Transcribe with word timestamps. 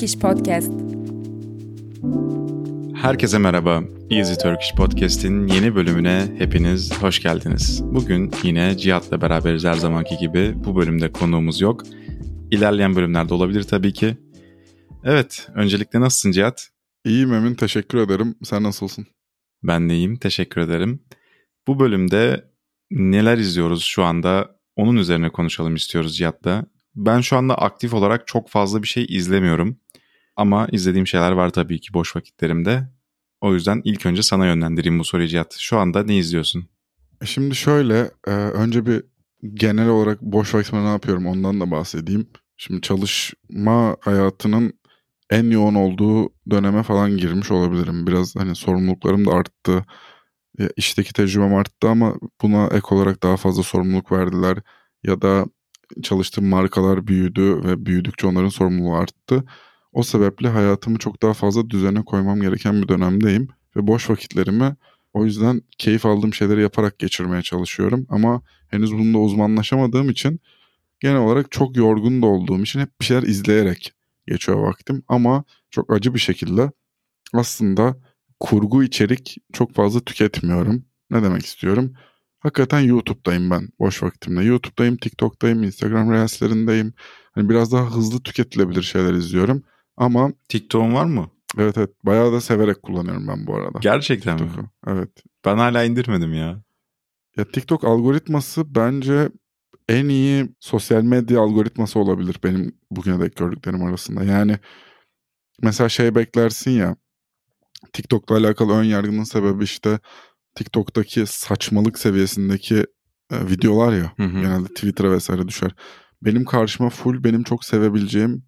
Easy 0.00 0.18
Turkish 0.18 0.18
Podcast. 0.18 0.72
Herkese 3.02 3.38
merhaba. 3.38 3.82
Easy 4.10 4.34
Turkish 4.34 4.74
Podcast'in 4.76 5.46
yeni 5.46 5.74
bölümüne 5.74 6.34
hepiniz 6.38 7.02
hoş 7.02 7.22
geldiniz. 7.22 7.82
Bugün 7.84 8.30
yine 8.42 8.76
Cihat'la 8.76 9.20
beraberiz 9.20 9.64
her 9.64 9.74
zamanki 9.74 10.16
gibi. 10.16 10.54
Bu 10.56 10.76
bölümde 10.76 11.12
konuğumuz 11.12 11.60
yok. 11.60 11.82
İlerleyen 12.50 12.96
bölümlerde 12.96 13.34
olabilir 13.34 13.62
tabii 13.62 13.92
ki. 13.92 14.16
Evet, 15.04 15.48
öncelikle 15.54 16.00
nasılsın 16.00 16.30
Cihat? 16.32 16.68
İyiyim 17.04 17.34
Emin, 17.34 17.54
teşekkür 17.54 17.98
ederim. 17.98 18.34
Sen 18.42 18.62
nasılsın? 18.62 19.06
Ben 19.62 19.88
de 19.88 19.94
iyiyim, 19.94 20.16
teşekkür 20.16 20.60
ederim. 20.60 21.02
Bu 21.66 21.80
bölümde 21.80 22.44
neler 22.90 23.38
izliyoruz 23.38 23.82
şu 23.82 24.04
anda 24.04 24.56
onun 24.76 24.96
üzerine 24.96 25.30
konuşalım 25.30 25.74
istiyoruz 25.74 26.16
Cihat'la. 26.16 26.66
Ben 26.94 27.20
şu 27.20 27.36
anda 27.36 27.54
aktif 27.54 27.94
olarak 27.94 28.26
çok 28.26 28.48
fazla 28.48 28.82
bir 28.82 28.88
şey 28.88 29.06
izlemiyorum. 29.08 29.76
Ama 30.40 30.68
izlediğim 30.72 31.06
şeyler 31.06 31.32
var 31.32 31.50
tabii 31.50 31.80
ki 31.80 31.94
boş 31.94 32.16
vakitlerimde. 32.16 32.88
O 33.40 33.54
yüzden 33.54 33.80
ilk 33.84 34.06
önce 34.06 34.22
sana 34.22 34.46
yönlendireyim 34.46 34.98
bu 34.98 35.04
soruyu 35.04 35.28
Cihat. 35.28 35.56
Şu 35.58 35.78
anda 35.78 36.02
ne 36.02 36.16
izliyorsun? 36.16 36.68
E 37.22 37.26
şimdi 37.26 37.54
şöyle, 37.54 38.10
e, 38.26 38.30
önce 38.30 38.86
bir 38.86 39.02
genel 39.54 39.88
olarak 39.88 40.22
boş 40.22 40.54
vaktimde 40.54 40.84
ne 40.84 40.88
yapıyorum 40.88 41.26
ondan 41.26 41.60
da 41.60 41.70
bahsedeyim. 41.70 42.28
Şimdi 42.56 42.80
çalışma 42.80 43.96
hayatının 44.00 44.72
en 45.30 45.50
yoğun 45.50 45.74
olduğu 45.74 46.32
döneme 46.50 46.82
falan 46.82 47.16
girmiş 47.16 47.50
olabilirim. 47.50 48.06
Biraz 48.06 48.36
hani 48.36 48.54
sorumluluklarım 48.54 49.26
da 49.26 49.32
arttı. 49.32 49.84
Ya 50.58 50.68
işteki 50.76 51.12
tecrübem 51.12 51.54
arttı 51.54 51.88
ama 51.88 52.14
buna 52.42 52.66
ek 52.66 52.86
olarak 52.90 53.22
daha 53.22 53.36
fazla 53.36 53.62
sorumluluk 53.62 54.12
verdiler. 54.12 54.58
Ya 55.04 55.22
da 55.22 55.46
çalıştığım 56.02 56.46
markalar 56.46 57.06
büyüdü 57.06 57.60
ve 57.64 57.86
büyüdükçe 57.86 58.26
onların 58.26 58.48
sorumluluğu 58.48 58.94
arttı. 58.94 59.44
O 59.92 60.02
sebeple 60.02 60.48
hayatımı 60.48 60.98
çok 60.98 61.22
daha 61.22 61.34
fazla 61.34 61.70
düzene 61.70 62.04
koymam 62.04 62.40
gereken 62.40 62.82
bir 62.82 62.88
dönemdeyim. 62.88 63.48
Ve 63.76 63.86
boş 63.86 64.10
vakitlerimi 64.10 64.76
o 65.12 65.24
yüzden 65.24 65.62
keyif 65.78 66.06
aldığım 66.06 66.34
şeyleri 66.34 66.62
yaparak 66.62 66.98
geçirmeye 66.98 67.42
çalışıyorum. 67.42 68.06
Ama 68.08 68.42
henüz 68.68 68.92
bunda 68.92 69.18
uzmanlaşamadığım 69.18 70.10
için 70.10 70.40
genel 71.00 71.16
olarak 71.16 71.50
çok 71.50 71.76
yorgun 71.76 72.22
da 72.22 72.26
olduğum 72.26 72.62
için 72.62 72.80
hep 72.80 73.00
bir 73.00 73.04
şeyler 73.04 73.22
izleyerek 73.22 73.92
geçiyor 74.26 74.58
vaktim. 74.58 75.02
Ama 75.08 75.44
çok 75.70 75.92
acı 75.92 76.14
bir 76.14 76.18
şekilde 76.18 76.72
aslında 77.32 77.96
kurgu 78.40 78.84
içerik 78.84 79.36
çok 79.52 79.74
fazla 79.74 80.00
tüketmiyorum. 80.00 80.84
Ne 81.10 81.22
demek 81.22 81.46
istiyorum? 81.46 81.92
Hakikaten 82.38 82.80
YouTube'dayım 82.80 83.50
ben 83.50 83.68
boş 83.78 84.02
vaktimde. 84.02 84.44
YouTube'dayım, 84.44 84.96
TikTok'tayım, 84.96 85.62
Instagram 85.62 86.12
Reels'lerindeyim. 86.12 86.92
Hani 87.32 87.48
biraz 87.48 87.72
daha 87.72 87.96
hızlı 87.96 88.20
tüketilebilir 88.22 88.82
şeyler 88.82 89.14
izliyorum. 89.14 89.62
Ama 89.96 90.32
TikTok'un 90.48 90.94
var 90.94 91.04
mı? 91.04 91.30
evet 91.58 91.78
evet 91.78 91.90
bayağı 92.04 92.32
da 92.32 92.40
severek 92.40 92.82
kullanıyorum 92.82 93.28
ben 93.28 93.46
bu 93.46 93.56
arada. 93.56 93.78
Gerçekten 93.80 94.42
mi? 94.42 94.50
Evet. 94.86 95.10
Ben 95.44 95.58
hala 95.58 95.84
indirmedim 95.84 96.34
ya. 96.34 96.62
Ya 97.36 97.44
TikTok 97.44 97.84
algoritması 97.84 98.74
bence 98.74 99.28
en 99.88 100.08
iyi 100.08 100.48
sosyal 100.60 101.02
medya 101.02 101.40
algoritması 101.40 101.98
olabilir 101.98 102.36
benim 102.44 102.76
bugüne 102.90 103.20
dek 103.20 103.36
gördüklerim 103.36 103.82
arasında. 103.84 104.24
Yani 104.24 104.56
mesela 105.62 105.88
şey 105.88 106.14
beklersin 106.14 106.70
ya 106.70 106.96
TikTok'la 107.92 108.36
alakalı 108.36 108.72
ön 108.72 108.84
yargının 108.84 109.24
sebebi 109.24 109.64
işte 109.64 109.98
TikTok'taki 110.54 111.26
saçmalık 111.26 111.98
seviyesindeki 111.98 112.76
e, 113.32 113.46
videolar 113.46 113.92
ya 113.92 114.12
Hı 114.16 114.22
hı. 114.22 114.40
genelde 114.40 114.68
Twitter'a 114.68 115.10
vesaire 115.10 115.48
düşer. 115.48 115.74
Benim 116.22 116.44
karşıma 116.44 116.90
full 116.90 117.24
benim 117.24 117.42
çok 117.42 117.64
sevebileceğim 117.64 118.44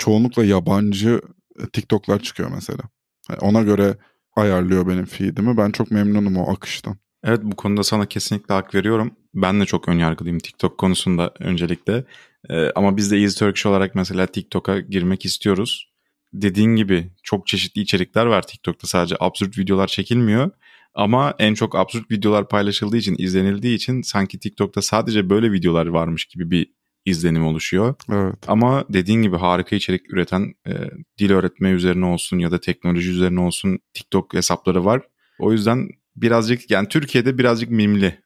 çoğunlukla 0.00 0.44
yabancı 0.44 1.20
e, 1.62 1.66
TikTok'lar 1.66 2.18
çıkıyor 2.22 2.50
mesela. 2.54 2.82
Yani 3.30 3.40
ona 3.40 3.62
göre 3.62 3.96
ayarlıyor 4.36 4.88
benim 4.88 5.04
feed'imi. 5.04 5.56
Ben 5.56 5.70
çok 5.70 5.90
memnunum 5.90 6.36
o 6.36 6.52
akıştan. 6.52 6.96
Evet 7.24 7.40
bu 7.42 7.56
konuda 7.56 7.82
sana 7.82 8.06
kesinlikle 8.06 8.54
hak 8.54 8.74
veriyorum. 8.74 9.16
Ben 9.34 9.60
de 9.60 9.64
çok 9.64 9.88
önyargılıyım 9.88 10.38
TikTok 10.38 10.78
konusunda 10.78 11.34
öncelikle. 11.40 12.04
Ee, 12.50 12.70
ama 12.74 12.96
biz 12.96 13.10
de 13.10 13.16
Easy 13.16 13.38
Turkish 13.38 13.66
olarak 13.66 13.94
mesela 13.94 14.26
TikTok'a 14.26 14.80
girmek 14.80 15.24
istiyoruz. 15.24 15.90
Dediğin 16.32 16.76
gibi 16.76 17.10
çok 17.22 17.46
çeşitli 17.46 17.80
içerikler 17.80 18.26
var 18.26 18.46
TikTok'ta 18.46 18.86
sadece 18.86 19.16
absürt 19.20 19.58
videolar 19.58 19.86
çekilmiyor. 19.86 20.50
Ama 20.94 21.34
en 21.38 21.54
çok 21.54 21.74
absürt 21.74 22.10
videolar 22.10 22.48
paylaşıldığı 22.48 22.96
için, 22.96 23.16
izlenildiği 23.18 23.76
için 23.76 24.02
sanki 24.02 24.38
TikTok'ta 24.38 24.82
sadece 24.82 25.30
böyle 25.30 25.52
videolar 25.52 25.86
varmış 25.86 26.24
gibi 26.24 26.50
bir 26.50 26.66
izlenim 27.04 27.46
oluşuyor. 27.46 27.94
Evet. 28.12 28.38
Ama 28.46 28.84
dediğin 28.88 29.22
gibi 29.22 29.36
harika 29.36 29.76
içerik 29.76 30.12
üreten 30.14 30.54
e, 30.66 30.72
dil 31.18 31.30
öğretme 31.32 31.70
üzerine 31.70 32.06
olsun 32.06 32.38
ya 32.38 32.50
da 32.50 32.60
teknoloji 32.60 33.10
üzerine 33.10 33.40
olsun 33.40 33.78
TikTok 33.94 34.34
hesapları 34.34 34.84
var. 34.84 35.02
O 35.38 35.52
yüzden 35.52 35.88
birazcık 36.16 36.70
yani 36.70 36.88
Türkiye'de 36.88 37.38
birazcık 37.38 37.70
mimli 37.70 38.20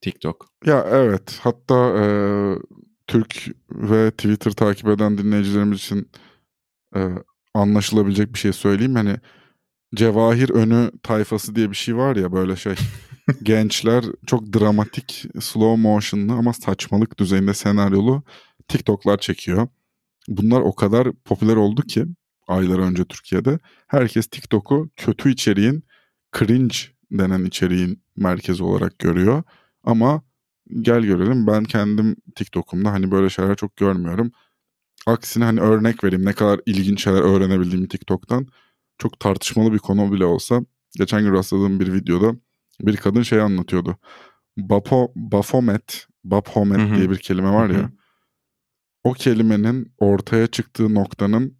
TikTok. 0.00 0.46
Ya 0.64 0.86
evet 0.90 1.38
hatta 1.42 1.98
e, 1.98 2.06
Türk 3.06 3.46
ve 3.70 4.10
Twitter 4.10 4.50
takip 4.50 4.88
eden 4.88 5.18
dinleyicilerimiz 5.18 5.78
için 5.78 6.10
e, 6.96 7.00
anlaşılabilecek 7.54 8.34
bir 8.34 8.38
şey 8.38 8.52
söyleyeyim. 8.52 8.94
Hani 8.94 9.16
Cevahir 9.94 10.50
Önü 10.50 10.90
tayfası 11.02 11.56
diye 11.56 11.70
bir 11.70 11.76
şey 11.76 11.96
var 11.96 12.16
ya 12.16 12.32
böyle 12.32 12.56
şey. 12.56 12.74
Gençler 13.42 14.04
çok 14.26 14.52
dramatik, 14.52 15.24
slow 15.40 15.82
motion'lı 15.82 16.32
ama 16.32 16.52
saçmalık 16.52 17.18
düzeyinde 17.18 17.54
senaryolu 17.54 18.22
TikTok'lar 18.68 19.18
çekiyor. 19.18 19.68
Bunlar 20.28 20.60
o 20.60 20.74
kadar 20.74 21.12
popüler 21.12 21.56
oldu 21.56 21.82
ki 21.82 22.06
aylar 22.48 22.78
önce 22.78 23.04
Türkiye'de. 23.04 23.58
Herkes 23.86 24.26
TikTok'u 24.26 24.90
kötü 24.96 25.32
içeriğin, 25.32 25.84
cringe 26.38 26.76
denen 27.12 27.44
içeriğin 27.44 28.02
merkezi 28.16 28.62
olarak 28.62 28.98
görüyor. 28.98 29.42
Ama 29.84 30.22
gel 30.80 31.02
görelim 31.02 31.46
ben 31.46 31.64
kendim 31.64 32.16
TikTok'umda 32.36 32.92
hani 32.92 33.10
böyle 33.10 33.30
şeyler 33.30 33.56
çok 33.56 33.76
görmüyorum. 33.76 34.32
Aksine 35.06 35.44
hani 35.44 35.60
örnek 35.60 36.04
vereyim 36.04 36.24
ne 36.24 36.32
kadar 36.32 36.60
ilginç 36.66 37.04
şeyler 37.04 37.20
öğrenebildiğimi 37.22 37.88
TikTok'tan. 37.88 38.46
Çok 38.98 39.20
tartışmalı 39.20 39.72
bir 39.72 39.78
konu 39.78 40.12
bile 40.12 40.24
olsa. 40.24 40.60
Geçen 40.98 41.22
gün 41.22 41.32
rastladığım 41.32 41.80
bir 41.80 41.92
videoda 41.92 42.36
bir 42.80 42.96
kadın 42.96 43.22
şey 43.22 43.40
anlatıyordu. 43.40 43.96
Bapo, 44.56 45.12
Baphomet, 45.16 46.06
Baphomet 46.24 46.78
Hı 46.78 46.82
hı. 46.82 46.96
diye 46.96 47.10
bir 47.10 47.18
kelime 47.18 47.50
var 47.50 47.70
ya. 47.70 47.90
O 49.04 49.12
kelimenin 49.12 49.92
ortaya 49.98 50.46
çıktığı 50.46 50.94
noktanın 50.94 51.56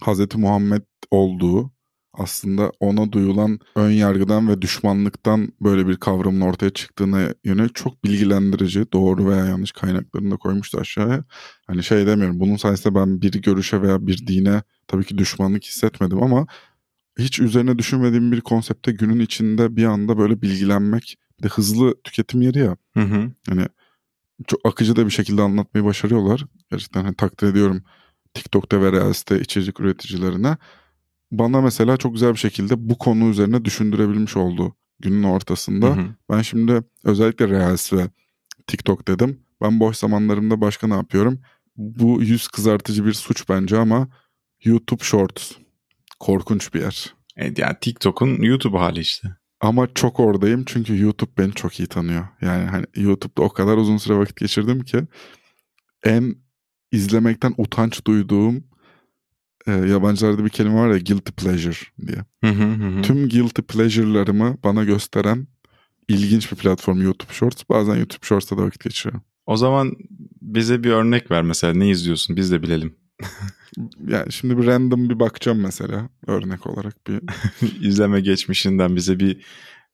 Hazreti 0.00 0.38
Muhammed 0.38 0.82
olduğu 1.10 1.72
aslında 2.12 2.72
ona 2.80 3.12
duyulan 3.12 3.58
ön 3.76 3.90
yargıdan 3.90 4.48
ve 4.48 4.62
düşmanlıktan 4.62 5.52
böyle 5.60 5.88
bir 5.88 5.96
kavramın 5.96 6.40
ortaya 6.40 6.70
çıktığına 6.70 7.34
yönelik 7.44 7.74
çok 7.74 8.04
bilgilendirici 8.04 8.92
doğru 8.92 9.30
veya 9.30 9.44
yanlış 9.44 9.72
kaynaklarını 9.72 10.30
da 10.30 10.36
koymuştu 10.36 10.78
aşağıya. 10.78 11.24
Hani 11.66 11.82
şey 11.82 12.06
demiyorum 12.06 12.40
bunun 12.40 12.56
sayesinde 12.56 12.94
ben 12.94 13.22
bir 13.22 13.32
görüşe 13.32 13.82
veya 13.82 14.06
bir 14.06 14.26
dine 14.26 14.62
tabii 14.86 15.04
ki 15.04 15.18
düşmanlık 15.18 15.64
hissetmedim 15.64 16.22
ama 16.22 16.46
hiç 17.18 17.40
üzerine 17.40 17.78
düşünmediğim 17.78 18.32
bir 18.32 18.40
konsepte 18.40 18.92
günün 18.92 19.20
içinde 19.20 19.76
bir 19.76 19.84
anda 19.84 20.18
böyle 20.18 20.42
bilgilenmek 20.42 21.16
bir 21.38 21.42
de 21.42 21.48
hızlı 21.48 21.94
tüketim 22.04 22.42
yeri 22.42 22.58
ya 22.58 22.76
Hı 22.94 23.00
hı. 23.00 23.30
hani 23.48 23.66
çok 24.46 24.60
akıcı 24.66 24.96
da 24.96 25.06
bir 25.06 25.10
şekilde 25.10 25.42
anlatmayı 25.42 25.84
başarıyorlar. 25.84 26.44
Gerçekten 26.70 27.04
hani 27.04 27.16
takdir 27.16 27.46
ediyorum 27.46 27.82
TikTok'ta 28.34 28.80
ve 28.82 28.92
Reels'te 28.92 29.40
içerik 29.40 29.80
üreticilerine. 29.80 30.56
Bana 31.30 31.60
mesela 31.60 31.96
çok 31.96 32.12
güzel 32.12 32.32
bir 32.32 32.38
şekilde 32.38 32.88
bu 32.88 32.98
konu 32.98 33.28
üzerine 33.28 33.64
düşündürebilmiş 33.64 34.36
oldu 34.36 34.74
günün 35.00 35.22
ortasında. 35.22 35.86
Hı 35.86 36.00
hı. 36.00 36.06
Ben 36.30 36.42
şimdi 36.42 36.82
özellikle 37.04 37.48
Reels 37.48 37.92
ve 37.92 38.08
TikTok 38.66 39.08
dedim. 39.08 39.40
Ben 39.62 39.80
boş 39.80 39.96
zamanlarımda 39.96 40.60
başka 40.60 40.86
ne 40.86 40.94
yapıyorum? 40.94 41.40
Bu 41.76 42.22
yüz 42.22 42.48
kızartıcı 42.48 43.06
bir 43.06 43.12
suç 43.12 43.48
bence 43.48 43.78
ama 43.78 44.08
YouTube 44.64 45.04
Shorts. 45.04 45.52
Korkunç 46.22 46.74
bir 46.74 46.80
yer. 46.80 47.14
Evet, 47.36 47.58
yani 47.58 47.76
TikTok'un 47.80 48.42
YouTube 48.42 48.78
hali 48.78 49.00
işte. 49.00 49.28
Ama 49.60 49.94
çok 49.94 50.20
oradayım 50.20 50.64
çünkü 50.66 51.00
YouTube 51.00 51.30
beni 51.38 51.52
çok 51.52 51.80
iyi 51.80 51.86
tanıyor. 51.88 52.28
Yani 52.40 52.64
hani 52.64 52.86
YouTube'da 52.96 53.42
o 53.42 53.48
kadar 53.48 53.76
uzun 53.76 53.96
süre 53.96 54.16
vakit 54.16 54.36
geçirdim 54.36 54.80
ki 54.80 55.02
en 56.04 56.34
izlemekten 56.92 57.54
utanç 57.56 58.06
duyduğum 58.06 58.64
e, 59.66 59.72
yabancılarda 59.72 60.44
bir 60.44 60.50
kelime 60.50 60.74
var 60.74 60.88
ya 60.88 60.98
guilty 60.98 61.32
pleasure 61.32 62.06
diye. 62.06 62.24
Hı 62.44 62.50
hı 62.50 62.72
hı 62.72 62.98
hı. 62.98 63.02
Tüm 63.02 63.28
guilty 63.28 63.62
pleasure'larımı 63.62 64.56
bana 64.64 64.84
gösteren 64.84 65.46
ilginç 66.08 66.52
bir 66.52 66.56
platform 66.56 67.02
YouTube 67.02 67.32
Shorts. 67.32 67.62
Bazen 67.68 67.96
YouTube 67.96 68.26
Shorts'ta 68.26 68.58
da 68.58 68.62
vakit 68.62 68.84
geçiriyorum. 68.84 69.22
O 69.46 69.56
zaman 69.56 69.92
bize 70.42 70.84
bir 70.84 70.90
örnek 70.90 71.30
ver 71.30 71.42
mesela 71.42 71.74
ne 71.74 71.90
izliyorsun 71.90 72.36
biz 72.36 72.52
de 72.52 72.62
bilelim. 72.62 73.01
Yani 74.06 74.32
şimdi 74.32 74.58
bir 74.58 74.66
random 74.66 75.10
bir 75.10 75.20
bakacağım 75.20 75.60
mesela 75.60 76.08
örnek 76.26 76.66
olarak 76.66 77.06
bir. 77.06 77.20
İzleme 77.80 78.20
geçmişinden 78.20 78.96
bize 78.96 79.20
bir 79.20 79.44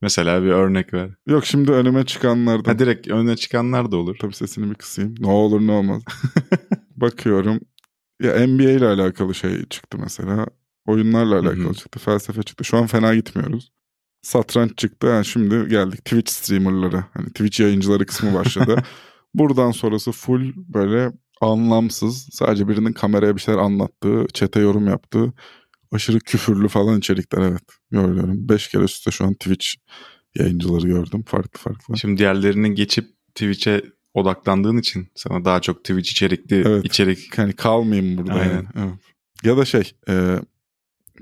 mesela 0.02 0.42
bir 0.42 0.48
örnek 0.48 0.94
ver. 0.94 1.10
Yok 1.26 1.46
şimdi 1.46 1.72
önüme 1.72 2.06
çıkanlardan. 2.06 2.72
Ha 2.72 2.78
direkt 2.78 3.08
öne 3.08 3.36
çıkanlar 3.36 3.92
da 3.92 3.96
olur. 3.96 4.16
Tabii 4.20 4.34
sesini 4.34 4.70
bir 4.70 4.74
kısayım. 4.74 5.14
Ne 5.18 5.28
olur 5.28 5.60
ne 5.60 5.72
olmaz. 5.72 6.02
Bakıyorum. 6.96 7.60
ya 8.22 8.46
NBA 8.46 8.70
ile 8.70 8.86
alakalı 8.86 9.34
şey 9.34 9.66
çıktı 9.66 9.98
mesela. 10.00 10.46
Oyunlarla 10.86 11.38
alakalı 11.38 11.74
çıktı. 11.74 11.98
Felsefe 11.98 12.42
çıktı. 12.42 12.64
Şu 12.64 12.76
an 12.76 12.86
fena 12.86 13.14
gitmiyoruz. 13.14 13.72
Satranç 14.22 14.78
çıktı. 14.78 15.06
Yani 15.06 15.24
şimdi 15.24 15.68
geldik 15.68 16.04
Twitch 16.04 16.30
streamerları. 16.32 17.04
Hani 17.14 17.26
Twitch 17.26 17.60
yayıncıları 17.60 18.06
kısmı 18.06 18.34
başladı. 18.34 18.82
Buradan 19.34 19.70
sonrası 19.70 20.12
full 20.12 20.52
böyle 20.56 21.12
anlamsız. 21.40 22.28
Sadece 22.32 22.68
birinin 22.68 22.92
kameraya 22.92 23.36
bir 23.36 23.40
şeyler 23.40 23.58
anlattığı, 23.58 24.26
çete 24.34 24.60
yorum 24.60 24.86
yaptığı 24.86 25.32
aşırı 25.92 26.18
küfürlü 26.18 26.68
falan 26.68 26.98
içerikler 26.98 27.42
evet. 27.42 27.62
Görüyorum. 27.90 28.48
Beş 28.48 28.68
kere 28.68 28.82
üstte 28.82 29.10
şu 29.10 29.24
an 29.24 29.34
Twitch 29.34 29.66
yayıncıları 30.34 30.86
gördüm. 30.86 31.24
Farklı 31.26 31.60
farklı. 31.60 31.98
Şimdi 31.98 32.18
diğerlerinin 32.18 32.74
geçip 32.74 33.06
Twitch'e 33.34 33.82
odaklandığın 34.14 34.76
için 34.78 35.08
sana 35.14 35.44
daha 35.44 35.60
çok 35.60 35.84
Twitch 35.84 36.10
içerikli 36.10 36.62
Evet. 36.66 36.84
içerik 36.84 37.38
hani 37.38 37.52
kalmayayım 37.52 38.18
burada. 38.18 38.32
Aynen. 38.32 38.54
Yani. 38.54 38.66
Evet. 38.76 38.94
Ya 39.44 39.56
da 39.56 39.64
şey 39.64 39.92
e, 40.08 40.38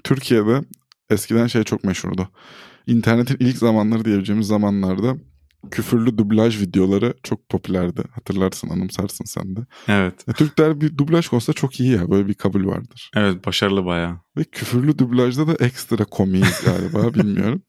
Türkiye'de 0.04 0.64
eskiden 1.10 1.46
şey 1.46 1.64
çok 1.64 1.84
meşhurdu. 1.84 2.28
İnternetin 2.86 3.36
ilk 3.40 3.58
zamanları 3.58 4.04
diyebileceğimiz 4.04 4.46
zamanlarda 4.46 5.16
küfürlü 5.70 6.18
dublaj 6.18 6.60
videoları 6.60 7.14
çok 7.22 7.48
popülerdi. 7.48 8.02
Hatırlarsın 8.10 8.68
anımsarsın 8.68 9.24
sen 9.24 9.56
de. 9.56 9.60
Evet. 9.88 10.28
E, 10.28 10.32
Türkler 10.32 10.80
bir 10.80 10.98
dublaj 10.98 11.28
konusunda 11.28 11.54
çok 11.54 11.80
iyi 11.80 11.92
ya. 11.92 12.10
Böyle 12.10 12.28
bir 12.28 12.34
kabul 12.34 12.66
vardır. 12.66 13.10
Evet 13.16 13.46
başarılı 13.46 13.84
bayağı. 13.86 14.20
Ve 14.36 14.44
küfürlü 14.44 14.98
dublajda 14.98 15.46
da 15.46 15.64
ekstra 15.64 16.04
komiyiz 16.04 16.62
galiba 16.64 17.14
bilmiyorum. 17.14 17.62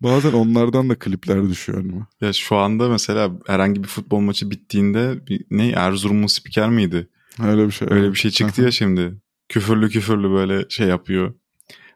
Bazen 0.00 0.32
onlardan 0.32 0.88
da 0.88 0.98
klipler 0.98 1.48
düşüyor 1.48 1.78
önüme. 1.78 2.06
Ya 2.20 2.32
şu 2.32 2.56
anda 2.56 2.88
mesela 2.88 3.30
herhangi 3.46 3.82
bir 3.82 3.88
futbol 3.88 4.20
maçı 4.20 4.50
bittiğinde 4.50 5.26
bir, 5.26 5.44
ne 5.50 5.70
Erzurum'un 5.70 6.26
spiker 6.26 6.70
miydi? 6.70 7.08
Öyle 7.42 7.66
bir 7.66 7.72
şey. 7.72 7.88
Öyle 7.90 8.10
bir 8.10 8.18
şey 8.18 8.30
çıktı 8.30 8.62
ya 8.62 8.70
şimdi. 8.70 9.14
Küfürlü 9.48 9.88
küfürlü 9.88 10.30
böyle 10.30 10.68
şey 10.68 10.86
yapıyor. 10.86 11.34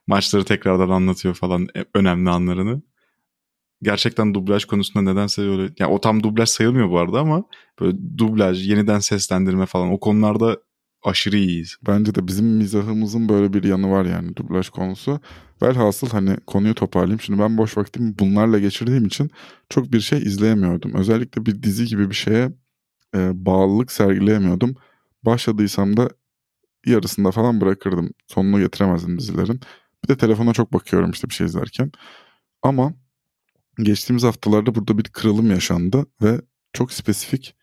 Maçları 0.06 0.44
tekrardan 0.44 0.88
anlatıyor 0.88 1.34
falan 1.34 1.68
e, 1.76 1.84
önemli 1.94 2.30
anlarını. 2.30 2.82
Gerçekten 3.82 4.34
dublaj 4.34 4.64
konusunda 4.64 5.12
nedense 5.12 5.42
öyle... 5.42 5.72
Yani 5.78 5.92
o 5.92 6.00
tam 6.00 6.22
dublaj 6.22 6.48
sayılmıyor 6.48 6.90
bu 6.90 6.98
arada 6.98 7.20
ama 7.20 7.44
böyle 7.80 7.98
dublaj, 8.18 8.68
yeniden 8.68 8.98
seslendirme 8.98 9.66
falan 9.66 9.92
o 9.92 10.00
konularda 10.00 10.56
aşırı 11.02 11.36
iyiyiz. 11.36 11.76
Bence 11.86 12.14
de 12.14 12.26
bizim 12.26 12.46
mizahımızın 12.46 13.28
böyle 13.28 13.52
bir 13.52 13.64
yanı 13.64 13.90
var 13.90 14.04
yani 14.04 14.36
dublaj 14.36 14.68
konusu. 14.68 15.20
Velhasıl 15.62 16.08
hani 16.08 16.36
konuyu 16.46 16.74
toparlayayım. 16.74 17.20
Şimdi 17.20 17.40
ben 17.40 17.58
boş 17.58 17.76
vaktimi 17.76 18.18
bunlarla 18.18 18.58
geçirdiğim 18.58 19.06
için 19.06 19.30
çok 19.68 19.92
bir 19.92 20.00
şey 20.00 20.18
izleyemiyordum. 20.18 20.94
Özellikle 20.94 21.46
bir 21.46 21.62
dizi 21.62 21.86
gibi 21.86 22.10
bir 22.10 22.14
şeye 22.14 22.52
e, 23.14 23.46
bağlılık 23.46 23.92
sergileyemiyordum. 23.92 24.74
Başladıysam 25.24 25.96
da 25.96 26.10
yarısında 26.86 27.30
falan 27.30 27.60
bırakırdım. 27.60 28.10
Sonunu 28.26 28.60
getiremezdim 28.60 29.18
dizilerin. 29.18 29.60
Bir 30.04 30.08
de 30.08 30.16
telefona 30.16 30.52
çok 30.52 30.72
bakıyorum 30.72 31.10
işte 31.10 31.28
bir 31.28 31.34
şey 31.34 31.46
izlerken. 31.46 31.92
Ama 32.62 32.94
geçtiğimiz 33.78 34.22
haftalarda 34.24 34.74
burada 34.74 34.98
bir 34.98 35.02
kırılım 35.04 35.50
yaşandı 35.50 36.06
ve 36.22 36.40
çok 36.72 36.92
spesifik 36.92 37.54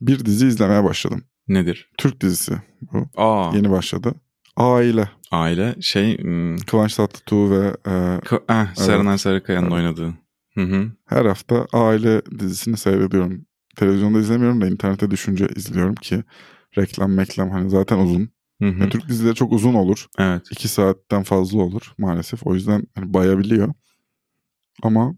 bir 0.00 0.24
dizi 0.24 0.46
izlemeye 0.46 0.84
başladım. 0.84 1.22
Nedir? 1.48 1.90
Türk 1.98 2.20
dizisi 2.20 2.62
bu. 2.92 3.06
Aa, 3.16 3.50
Yeni 3.56 3.70
başladı. 3.70 4.14
Aile. 4.56 5.10
aile 5.30 5.74
şey... 5.80 6.18
hmm, 6.18 6.56
Kıvanç 6.56 6.94
Tatlıtuğ 6.96 7.50
ve 7.50 7.66
e, 7.86 8.20
K- 8.24 8.40
eh, 8.48 8.74
Serenay 8.74 9.18
Sarıkaya'nın 9.18 9.66
Evet. 9.66 9.72
oynadığı. 9.74 10.14
Hı 10.54 10.60
hı. 10.60 10.92
her 11.06 11.24
hafta 11.24 11.66
Aile 11.72 12.22
dizisini 12.38 12.76
seyrediyorum. 12.76 13.46
Televizyonda 13.76 14.18
izlemiyorum 14.20 14.60
da 14.60 14.66
internete 14.66 15.10
düşünce 15.10 15.48
izliyorum 15.56 15.94
ki 15.94 16.24
reklam 16.78 17.12
meklam 17.12 17.50
hani 17.50 17.70
zaten 17.70 17.98
uzun. 17.98 18.28
Hı 18.62 18.68
hı. 18.68 18.88
Türk 18.88 19.08
dizileri 19.08 19.34
çok 19.34 19.52
uzun 19.52 19.74
olur. 19.74 20.06
Evet. 20.18 20.42
İki 20.50 20.68
saatten 20.68 21.22
fazla 21.22 21.58
olur 21.62 21.92
maalesef. 21.98 22.46
O 22.46 22.54
yüzden 22.54 22.86
hani 22.94 23.14
bayabiliyor. 23.14 23.74
Ama 24.82 25.14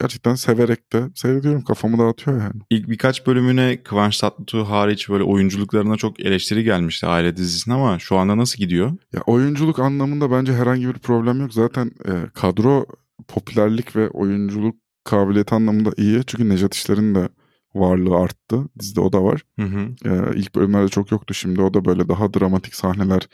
gerçekten 0.00 0.34
severek 0.34 0.92
de 0.92 1.02
seyrediyorum. 1.14 1.64
Kafamı 1.64 1.98
dağıtıyor 1.98 2.40
yani. 2.40 2.62
İlk 2.70 2.88
birkaç 2.88 3.26
bölümüne 3.26 3.82
Kıvanç 3.82 4.18
Tatlıtuğ 4.18 4.64
hariç 4.64 5.08
böyle 5.08 5.24
oyunculuklarına 5.24 5.96
çok 5.96 6.20
eleştiri 6.20 6.64
gelmişti 6.64 7.06
aile 7.06 7.36
dizisine 7.36 7.74
ama 7.74 7.98
şu 7.98 8.16
anda 8.16 8.36
nasıl 8.36 8.58
gidiyor? 8.58 8.92
Ya 9.12 9.20
oyunculuk 9.26 9.78
anlamında 9.78 10.30
bence 10.30 10.52
herhangi 10.52 10.88
bir 10.88 10.98
problem 10.98 11.40
yok. 11.40 11.52
Zaten 11.52 11.90
e, 12.08 12.12
kadro 12.34 12.86
popülerlik 13.28 13.96
ve 13.96 14.10
oyunculuk 14.10 14.76
kabiliyeti 15.04 15.54
anlamında 15.54 15.90
iyi. 15.96 16.22
Çünkü 16.26 16.48
Nejat 16.48 16.74
İşler'in 16.74 17.14
de 17.14 17.28
varlığı 17.74 18.16
arttı. 18.16 18.68
Dizide 18.78 19.00
o 19.00 19.12
da 19.12 19.24
var. 19.24 19.42
Hı 19.58 19.62
hı. 19.62 19.88
Ee, 20.04 20.38
ilk 20.38 20.54
bölümlerde 20.54 20.88
çok 20.88 21.12
yoktu. 21.12 21.34
Şimdi 21.34 21.62
o 21.62 21.74
da 21.74 21.84
böyle 21.84 22.08
daha 22.08 22.34
dramatik 22.34 22.74
sahneler 22.74 23.28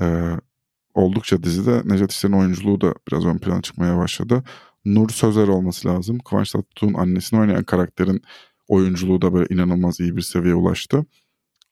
e, 0.00 0.04
oldukça 0.94 1.42
dizide 1.42 1.82
Nejat 1.84 2.12
İşler'in 2.12 2.34
oyunculuğu 2.34 2.80
da 2.80 2.94
biraz 3.08 3.24
ön 3.26 3.38
plana 3.38 3.62
çıkmaya 3.62 3.98
başladı. 3.98 4.42
Nur 4.84 5.08
Sözer 5.08 5.48
olması 5.48 5.88
lazım. 5.88 6.18
Kıvanç 6.18 6.52
Tatlıtuğ'un 6.52 6.94
annesini 6.94 7.40
oynayan 7.40 7.64
karakterin 7.64 8.22
oyunculuğu 8.68 9.22
da 9.22 9.34
böyle 9.34 9.54
inanılmaz 9.54 10.00
iyi 10.00 10.16
bir 10.16 10.22
seviyeye 10.22 10.54
ulaştı. 10.54 11.06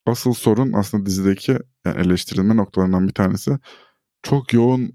Asıl 0.05 0.33
sorun 0.33 0.73
aslında 0.73 1.05
dizideki 1.05 1.57
yani 1.85 2.01
eleştirilme 2.01 2.57
noktalarından 2.57 3.07
bir 3.07 3.13
tanesi 3.13 3.51
çok 4.23 4.53
yoğun 4.53 4.91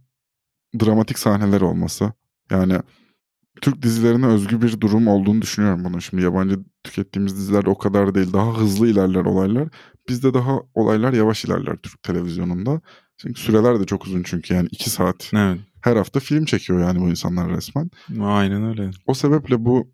dramatik 0.80 1.18
sahneler 1.18 1.60
olması. 1.60 2.12
Yani 2.50 2.78
Türk 3.60 3.82
dizilerine 3.82 4.26
özgü 4.26 4.62
bir 4.62 4.80
durum 4.80 5.08
olduğunu 5.08 5.42
düşünüyorum 5.42 5.84
bunun. 5.84 5.98
Şimdi 5.98 6.22
yabancı 6.22 6.58
tükettiğimiz 6.84 7.36
dizilerde 7.36 7.70
o 7.70 7.78
kadar 7.78 8.14
değil. 8.14 8.32
Daha 8.32 8.58
hızlı 8.58 8.88
ilerler 8.88 9.24
olaylar. 9.24 9.68
Bizde 10.08 10.34
daha 10.34 10.60
olaylar 10.74 11.12
yavaş 11.12 11.44
ilerler 11.44 11.76
Türk 11.76 12.02
televizyonunda. 12.02 12.80
Çünkü 13.16 13.40
süreler 13.40 13.80
de 13.80 13.84
çok 13.86 14.06
uzun 14.06 14.22
çünkü 14.22 14.54
yani 14.54 14.68
iki 14.70 14.90
saat. 14.90 15.30
Evet. 15.34 15.60
Her 15.86 15.96
hafta 15.96 16.20
film 16.20 16.44
çekiyor 16.44 16.80
yani 16.80 17.00
bu 17.00 17.08
insanlar 17.10 17.50
resmen. 17.50 17.90
Aynen 18.20 18.64
öyle. 18.64 18.90
O 19.06 19.14
sebeple 19.14 19.64
bu 19.64 19.90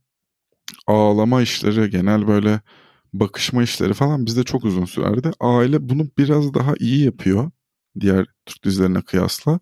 ağlama 0.87 1.43
işleri, 1.43 1.91
genel 1.91 2.27
böyle 2.27 2.61
bakışma 3.13 3.63
işleri 3.63 3.95
falan 3.95 4.27
bizde 4.27 4.45
çok 4.45 4.65
uzun 4.65 4.85
sürerdi. 4.85 5.31
Aile 5.41 5.89
bunu 5.89 6.09
biraz 6.19 6.55
daha 6.55 6.75
iyi 6.79 7.05
yapıyor 7.05 7.51
diğer 8.01 8.27
Türk 8.47 8.65
dizilerine 8.65 9.03
kıyasla. 9.03 9.61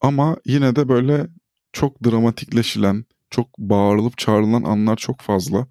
Ama 0.00 0.36
yine 0.46 0.76
de 0.76 0.88
böyle 0.88 1.26
çok 1.72 2.04
dramatikleşilen, 2.04 3.04
çok 3.30 3.58
bağırılıp 3.58 4.18
çağrılan 4.18 4.62
anlar 4.62 4.96
çok 4.96 5.20
fazla. 5.20 5.66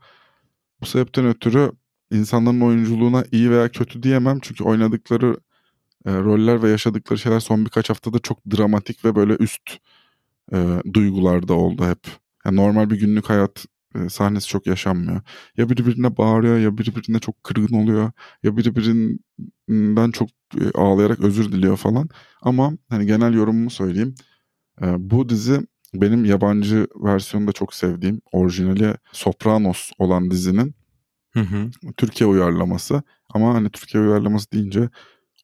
Bu 0.81 0.85
sebepten 0.85 1.25
ötürü 1.25 1.71
insanların 2.11 2.61
oyunculuğuna 2.61 3.23
iyi 3.31 3.51
veya 3.51 3.71
kötü 3.71 4.03
diyemem. 4.03 4.39
Çünkü 4.41 4.63
oynadıkları 4.63 5.37
e, 6.05 6.13
roller 6.13 6.63
ve 6.63 6.69
yaşadıkları 6.69 7.19
şeyler 7.19 7.39
son 7.39 7.65
birkaç 7.65 7.89
haftada 7.89 8.19
çok 8.19 8.39
dramatik 8.45 9.05
ve 9.05 9.15
böyle 9.15 9.33
üst 9.33 9.77
e, 10.53 10.81
duygularda 10.93 11.53
oldu 11.53 11.85
hep. 11.85 11.99
Yani 12.45 12.55
normal 12.55 12.89
bir 12.89 12.99
günlük 12.99 13.29
hayat 13.29 13.65
e, 13.95 14.09
sahnesi 14.09 14.47
çok 14.47 14.67
yaşanmıyor. 14.67 15.21
Ya 15.57 15.69
biri 15.69 15.85
birine 15.85 16.17
bağırıyor 16.17 16.57
ya 16.57 16.77
biri 16.77 16.95
birine 16.95 17.19
çok 17.19 17.43
kırgın 17.43 17.75
oluyor. 17.75 18.11
Ya 18.43 18.57
biri 18.57 18.75
birinden 18.75 20.11
çok 20.11 20.29
e, 20.61 20.71
ağlayarak 20.75 21.19
özür 21.19 21.51
diliyor 21.51 21.77
falan. 21.77 22.09
Ama 22.41 22.73
hani 22.89 23.05
genel 23.05 23.33
yorumumu 23.33 23.69
söyleyeyim. 23.69 24.15
E, 24.81 24.85
bu 25.11 25.29
dizi 25.29 25.61
benim 25.93 26.25
yabancı 26.25 26.87
versiyonu 26.95 27.47
da 27.47 27.51
çok 27.51 27.73
sevdiğim 27.73 28.21
orijinali 28.31 28.95
Sopranos 29.11 29.91
olan 29.99 30.31
dizinin 30.31 30.75
Hı 31.33 31.39
hı. 31.39 31.69
Türkiye 31.97 32.29
uyarlaması. 32.29 33.01
Ama 33.29 33.53
hani 33.53 33.69
Türkiye 33.69 34.03
uyarlaması 34.03 34.51
deyince 34.51 34.89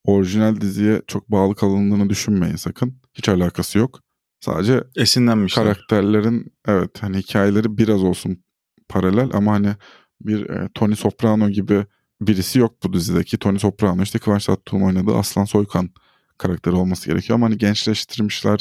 orijinal 0.05 0.61
diziye 0.61 1.01
çok 1.07 1.31
bağlı 1.31 1.55
kalındığını 1.55 2.09
düşünmeyin 2.09 2.55
sakın. 2.55 3.01
Hiç 3.13 3.29
alakası 3.29 3.77
yok. 3.77 3.99
Sadece 4.39 4.83
Esinlenmişler. 4.95 5.63
karakterlerin 5.63 6.53
evet 6.67 7.03
hani 7.03 7.17
hikayeleri 7.17 7.77
biraz 7.77 8.03
olsun 8.03 8.43
paralel 8.89 9.29
ama 9.33 9.51
hani 9.51 9.75
bir 10.21 10.49
e, 10.49 10.69
Tony 10.73 10.95
Soprano 10.95 11.49
gibi 11.49 11.85
birisi 12.21 12.59
yok 12.59 12.83
bu 12.83 12.93
dizideki. 12.93 13.37
Tony 13.37 13.59
Soprano 13.59 14.01
işte 14.01 14.19
Kıvanç 14.19 14.45
Tatlıtuğ'un 14.45 14.81
oynadığı 14.81 15.15
Aslan 15.15 15.45
Soykan 15.45 15.89
karakteri 16.37 16.75
olması 16.75 17.09
gerekiyor 17.09 17.39
ama 17.39 17.45
hani 17.45 17.57
gençleştirmişler. 17.57 18.59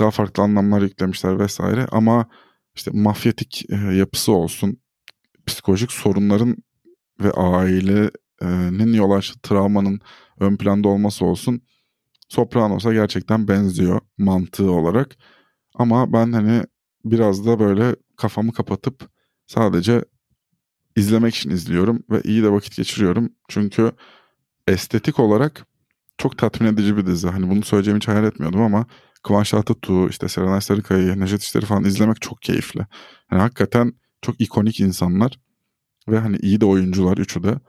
Daha 0.00 0.10
farklı 0.10 0.42
anlamlar 0.42 0.82
yüklemişler 0.82 1.38
vesaire 1.38 1.86
ama 1.92 2.26
işte 2.76 2.90
mafyatik 2.94 3.64
e, 3.70 3.76
yapısı 3.76 4.32
olsun, 4.32 4.80
psikolojik 5.46 5.92
sorunların 5.92 6.56
ve 7.20 7.30
ailenin 7.32 8.92
yol 8.92 9.10
açtığı 9.10 9.40
travmanın 9.40 10.00
ön 10.40 10.56
planda 10.56 10.88
olması 10.88 11.24
olsun 11.24 11.62
Sopranos'a 12.28 12.92
gerçekten 12.92 13.48
benziyor 13.48 14.00
mantığı 14.18 14.70
olarak. 14.70 15.16
Ama 15.74 16.12
ben 16.12 16.32
hani 16.32 16.62
biraz 17.04 17.46
da 17.46 17.58
böyle 17.58 17.96
kafamı 18.16 18.52
kapatıp 18.52 19.08
sadece 19.46 20.04
izlemek 20.96 21.34
için 21.34 21.50
izliyorum 21.50 22.02
ve 22.10 22.20
iyi 22.24 22.42
de 22.42 22.52
vakit 22.52 22.76
geçiriyorum. 22.76 23.32
Çünkü 23.48 23.92
estetik 24.68 25.18
olarak 25.18 25.66
çok 26.18 26.38
tatmin 26.38 26.68
edici 26.68 26.96
bir 26.96 27.06
dizi. 27.06 27.28
Hani 27.28 27.50
bunu 27.50 27.62
söyleyeceğimi 27.62 27.98
hiç 27.98 28.08
hayal 28.08 28.24
etmiyordum 28.24 28.62
ama 28.62 28.86
Kıvanç 29.22 29.50
Tatlıtuğ, 29.50 30.08
işte 30.08 30.28
Serenay 30.28 30.60
Sarıkaya'yı, 30.60 31.20
Necdet 31.20 31.42
İşler'i 31.42 31.66
falan 31.66 31.84
izlemek 31.84 32.20
çok 32.20 32.42
keyifli. 32.42 32.86
Yani 33.32 33.42
hakikaten 33.42 33.92
çok 34.22 34.40
ikonik 34.40 34.80
insanlar 34.80 35.40
ve 36.08 36.18
hani 36.18 36.36
iyi 36.36 36.60
de 36.60 36.66
oyuncular 36.66 37.18
üçü 37.18 37.42
de. 37.42 37.60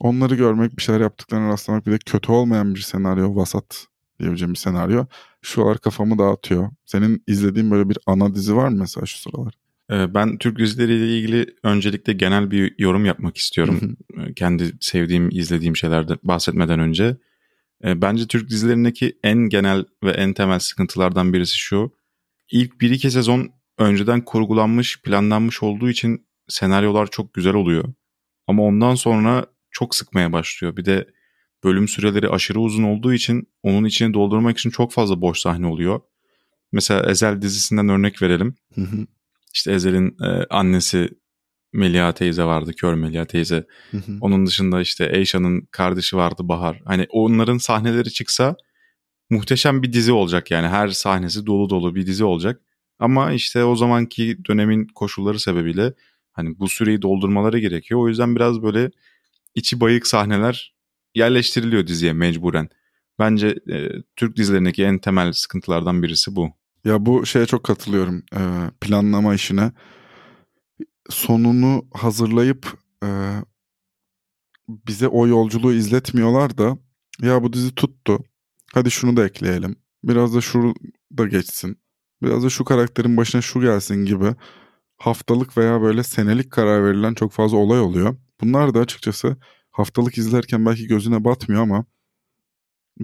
Onları 0.00 0.34
görmek, 0.34 0.76
bir 0.76 0.82
şeyler 0.82 1.00
yaptıklarına 1.00 1.48
rastlamak 1.48 1.86
bir 1.86 1.92
de 1.92 1.98
kötü 1.98 2.32
olmayan 2.32 2.74
bir 2.74 2.80
senaryo, 2.80 3.36
vasat 3.36 3.86
diyebileceğim 4.18 4.54
bir 4.54 4.58
senaryo. 4.58 5.06
Şuralar 5.42 5.78
kafamı 5.78 6.18
dağıtıyor. 6.18 6.70
Senin 6.84 7.22
izlediğin 7.26 7.70
böyle 7.70 7.88
bir 7.88 7.98
ana 8.06 8.34
dizi 8.34 8.56
var 8.56 8.68
mı 8.68 8.76
mesela 8.78 9.06
şu 9.06 9.18
sıralar? 9.18 9.54
Ee, 9.90 10.14
Ben 10.14 10.38
Türk 10.38 10.58
dizileriyle 10.58 11.18
ilgili 11.18 11.46
öncelikle 11.62 12.12
genel 12.12 12.50
bir 12.50 12.74
yorum 12.78 13.04
yapmak 13.04 13.36
istiyorum. 13.36 13.96
Ee, 14.18 14.34
Kendi 14.34 14.72
sevdiğim, 14.80 15.28
izlediğim 15.30 15.76
şeylerden 15.76 16.18
bahsetmeden 16.22 16.80
önce. 16.80 17.16
Ee, 17.84 18.02
Bence 18.02 18.26
Türk 18.26 18.50
dizilerindeki 18.50 19.18
en 19.22 19.38
genel 19.38 19.84
ve 20.04 20.10
en 20.10 20.32
temel 20.32 20.58
sıkıntılardan 20.58 21.32
birisi 21.32 21.58
şu. 21.58 21.92
İlk 22.50 22.72
1-2 22.80 23.10
sezon 23.10 23.50
önceden 23.78 24.20
kurgulanmış, 24.20 25.02
planlanmış 25.02 25.62
olduğu 25.62 25.90
için 25.90 26.26
senaryolar 26.48 27.06
çok 27.06 27.34
güzel 27.34 27.54
oluyor. 27.54 27.84
Ama 28.46 28.62
ondan 28.62 28.94
sonra 28.94 29.46
çok 29.76 29.94
sıkmaya 29.94 30.32
başlıyor. 30.32 30.76
Bir 30.76 30.84
de 30.84 31.06
bölüm 31.64 31.88
süreleri 31.88 32.28
aşırı 32.28 32.60
uzun 32.60 32.82
olduğu 32.82 33.12
için 33.12 33.48
onun 33.62 33.84
içine 33.84 34.14
doldurmak 34.14 34.58
için 34.58 34.70
çok 34.70 34.92
fazla 34.92 35.20
boş 35.20 35.38
sahne 35.38 35.66
oluyor. 35.66 36.00
Mesela 36.72 37.10
Ezel 37.10 37.42
dizisinden 37.42 37.88
örnek 37.88 38.22
verelim. 38.22 38.54
Hı 38.74 38.80
hı, 38.80 39.06
İşte 39.54 39.72
Ezel'in 39.72 40.16
e, 40.22 40.46
annesi 40.50 41.08
Melia 41.72 42.12
teyze 42.12 42.44
vardı, 42.44 42.72
Kör 42.72 42.94
Melia 42.94 43.24
teyze. 43.24 43.66
hı 43.90 43.96
hı. 43.96 44.12
Onun 44.20 44.46
dışında 44.46 44.80
işte 44.80 45.10
Eyşan'ın 45.12 45.60
kardeşi 45.70 46.16
vardı 46.16 46.42
Bahar. 46.42 46.82
Hani 46.84 47.06
onların 47.10 47.58
sahneleri 47.58 48.12
çıksa 48.12 48.56
muhteşem 49.30 49.82
bir 49.82 49.92
dizi 49.92 50.12
olacak 50.12 50.50
yani. 50.50 50.68
Her 50.68 50.88
sahnesi 50.88 51.46
dolu 51.46 51.70
dolu 51.70 51.94
bir 51.94 52.06
dizi 52.06 52.24
olacak. 52.24 52.60
Ama 52.98 53.32
işte 53.32 53.64
o 53.64 53.76
zamanki 53.76 54.38
dönemin 54.48 54.86
koşulları 54.94 55.40
sebebiyle 55.40 55.94
hani 56.32 56.58
bu 56.58 56.68
süreyi 56.68 57.02
doldurmaları 57.02 57.58
gerekiyor. 57.58 58.00
O 58.00 58.08
yüzden 58.08 58.36
biraz 58.36 58.62
böyle 58.62 58.90
içi 59.56 59.80
bayık 59.80 60.06
sahneler 60.06 60.74
yerleştiriliyor 61.14 61.86
diziye 61.86 62.12
mecburen. 62.12 62.68
Bence 63.18 63.46
e, 63.72 63.88
Türk 64.16 64.36
dizilerindeki 64.36 64.84
en 64.84 64.98
temel 64.98 65.32
sıkıntılardan 65.32 66.02
birisi 66.02 66.36
bu. 66.36 66.50
Ya 66.84 67.06
bu 67.06 67.26
şeye 67.26 67.46
çok 67.46 67.64
katılıyorum. 67.64 68.22
Ee, 68.36 68.70
planlama 68.80 69.34
işine. 69.34 69.72
Sonunu 71.10 71.86
hazırlayıp 71.94 72.78
e, 73.04 73.08
bize 74.68 75.08
o 75.08 75.26
yolculuğu 75.26 75.72
izletmiyorlar 75.72 76.58
da 76.58 76.78
ya 77.22 77.42
bu 77.42 77.52
dizi 77.52 77.74
tuttu. 77.74 78.24
Hadi 78.74 78.90
şunu 78.90 79.16
da 79.16 79.26
ekleyelim. 79.26 79.76
Biraz 80.04 80.34
da 80.34 80.40
şu 80.40 80.74
da 81.18 81.26
geçsin. 81.26 81.78
Biraz 82.22 82.44
da 82.44 82.50
şu 82.50 82.64
karakterin 82.64 83.16
başına 83.16 83.42
şu 83.42 83.60
gelsin 83.60 84.04
gibi 84.04 84.34
haftalık 84.96 85.56
veya 85.58 85.82
böyle 85.82 86.02
senelik 86.02 86.50
karar 86.50 86.84
verilen 86.84 87.14
çok 87.14 87.32
fazla 87.32 87.56
olay 87.56 87.80
oluyor. 87.80 88.16
Bunlar 88.40 88.74
da 88.74 88.80
açıkçası 88.80 89.36
haftalık 89.72 90.18
izlerken 90.18 90.66
belki 90.66 90.86
gözüne 90.86 91.24
batmıyor 91.24 91.62
ama 91.62 91.84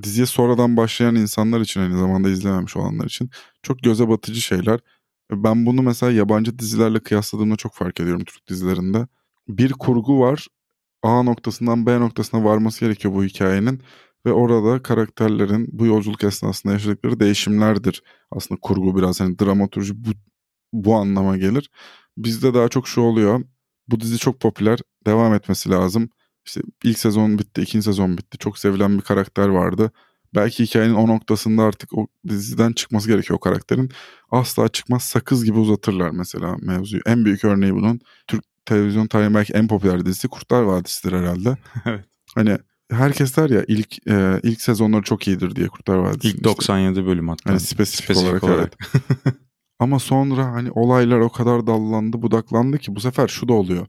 diziye 0.02 0.26
sonradan 0.26 0.76
başlayan 0.76 1.14
insanlar 1.16 1.60
için 1.60 1.80
aynı 1.80 1.98
zamanda 1.98 2.30
izlememiş 2.30 2.76
olanlar 2.76 3.06
için 3.06 3.30
çok 3.62 3.78
göze 3.82 4.08
batıcı 4.08 4.40
şeyler. 4.40 4.80
Ben 5.32 5.66
bunu 5.66 5.82
mesela 5.82 6.12
yabancı 6.12 6.58
dizilerle 6.58 7.00
kıyasladığımda 7.00 7.56
çok 7.56 7.74
fark 7.74 8.00
ediyorum 8.00 8.24
Türk 8.24 8.48
dizilerinde. 8.48 9.06
Bir 9.48 9.72
kurgu 9.72 10.20
var. 10.20 10.46
A 11.02 11.22
noktasından 11.22 11.86
B 11.86 12.00
noktasına 12.00 12.44
varması 12.44 12.80
gerekiyor 12.80 13.14
bu 13.14 13.24
hikayenin. 13.24 13.82
Ve 14.26 14.32
orada 14.32 14.82
karakterlerin 14.82 15.68
bu 15.72 15.86
yolculuk 15.86 16.24
esnasında 16.24 16.72
yaşadıkları 16.72 17.20
değişimlerdir. 17.20 18.02
Aslında 18.30 18.60
kurgu 18.60 18.96
biraz 18.96 19.20
hani 19.20 19.38
dramaturji 19.38 20.04
bu, 20.04 20.10
bu 20.72 20.94
anlama 20.94 21.36
gelir. 21.36 21.70
Bizde 22.16 22.54
daha 22.54 22.68
çok 22.68 22.88
şu 22.88 23.00
oluyor. 23.00 23.44
Bu 23.88 24.00
dizi 24.00 24.18
çok 24.18 24.40
popüler. 24.40 24.78
Devam 25.06 25.34
etmesi 25.34 25.70
lazım. 25.70 26.10
İşte 26.46 26.60
ilk 26.84 26.98
sezon 26.98 27.38
bitti, 27.38 27.62
ikinci 27.62 27.84
sezon 27.84 28.18
bitti. 28.18 28.38
Çok 28.38 28.58
sevilen 28.58 28.98
bir 28.98 29.02
karakter 29.02 29.48
vardı. 29.48 29.90
Belki 30.34 30.64
hikayenin 30.64 30.94
o 30.94 31.08
noktasında 31.08 31.62
artık 31.62 31.98
o 31.98 32.06
diziden 32.28 32.72
çıkması 32.72 33.08
gerekiyor 33.08 33.36
o 33.36 33.40
karakterin. 33.40 33.90
Asla 34.30 34.68
çıkmaz 34.68 35.02
sakız 35.02 35.44
gibi 35.44 35.58
uzatırlar 35.58 36.10
mesela 36.10 36.56
mevzuyu. 36.60 37.02
En 37.06 37.24
büyük 37.24 37.44
örneği 37.44 37.74
bunun 37.74 38.00
Türk 38.26 38.44
televizyon 38.64 39.06
tarihinin 39.06 39.34
belki 39.34 39.52
en 39.52 39.68
popüler 39.68 40.06
dizisi 40.06 40.28
Kurtlar 40.28 40.62
Vadisi'dir 40.62 41.12
herhalde. 41.12 41.56
Evet. 41.86 42.04
Hani 42.34 42.58
herkes 42.90 43.36
der 43.36 43.50
ya 43.50 43.64
ilk 43.68 44.08
e, 44.08 44.40
ilk 44.42 44.60
sezonları 44.60 45.02
çok 45.02 45.28
iyidir 45.28 45.56
diye 45.56 45.68
Kurtlar 45.68 45.96
Vadisi. 45.96 46.28
İlk 46.28 46.44
97 46.44 47.06
bölüm 47.06 47.28
hatta. 47.28 47.50
Hani 47.50 47.60
spesifik, 47.60 48.16
olarak, 48.16 48.44
evet. 48.44 48.72
Ama 49.82 49.98
sonra 49.98 50.46
hani 50.46 50.70
olaylar 50.70 51.18
o 51.18 51.28
kadar 51.28 51.66
dallandı 51.66 52.22
budaklandı 52.22 52.78
ki 52.78 52.96
bu 52.96 53.00
sefer 53.00 53.28
şu 53.28 53.48
da 53.48 53.52
oluyor. 53.52 53.86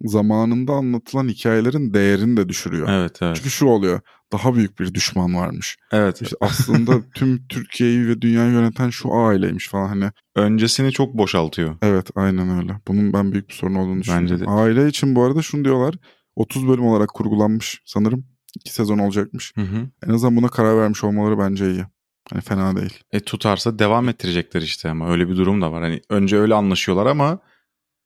Zamanında 0.00 0.72
anlatılan 0.72 1.28
hikayelerin 1.28 1.94
değerini 1.94 2.36
de 2.36 2.48
düşürüyor. 2.48 2.88
evet 2.88 3.18
evet. 3.22 3.36
Çünkü 3.36 3.50
şu 3.50 3.66
oluyor. 3.66 4.00
Daha 4.32 4.54
büyük 4.54 4.80
bir 4.80 4.94
düşman 4.94 5.34
varmış. 5.34 5.76
Evet. 5.92 6.22
İşte 6.22 6.36
aslında 6.40 7.10
tüm 7.14 7.48
Türkiye'yi 7.48 8.08
ve 8.08 8.20
dünyayı 8.22 8.52
yöneten 8.52 8.90
şu 8.90 9.14
aileymiş 9.14 9.68
falan 9.68 9.88
hani. 9.88 10.10
Öncesini 10.36 10.92
çok 10.92 11.14
boşaltıyor. 11.18 11.76
Evet 11.82 12.10
aynen 12.14 12.58
öyle. 12.58 12.80
Bunun 12.88 13.12
ben 13.12 13.32
büyük 13.32 13.48
bir 13.48 13.54
sorun 13.54 13.74
olduğunu 13.74 14.00
düşünüyorum. 14.00 14.28
Bence 14.30 14.44
de. 14.44 14.50
Aile 14.50 14.88
için 14.88 15.14
bu 15.14 15.22
arada 15.22 15.42
şunu 15.42 15.64
diyorlar. 15.64 15.94
30 16.36 16.68
bölüm 16.68 16.86
olarak 16.86 17.08
kurgulanmış 17.08 17.82
sanırım. 17.84 18.26
2 18.60 18.72
sezon 18.72 18.98
olacakmış. 18.98 19.52
Hı 19.56 19.62
hı. 19.62 19.88
En 20.06 20.12
azından 20.12 20.36
buna 20.36 20.48
karar 20.48 20.78
vermiş 20.78 21.04
olmaları 21.04 21.38
bence 21.38 21.70
iyi. 21.70 21.84
Hani 22.30 22.42
fena 22.42 22.76
değil. 22.76 23.00
E 23.12 23.20
tutarsa 23.20 23.78
devam 23.78 24.08
ettirecekler 24.08 24.62
işte 24.62 24.90
ama 24.90 25.10
öyle 25.10 25.28
bir 25.28 25.36
durum 25.36 25.62
da 25.62 25.72
var. 25.72 25.82
Hani 25.82 26.00
önce 26.10 26.36
öyle 26.36 26.54
anlaşıyorlar 26.54 27.06
ama 27.06 27.38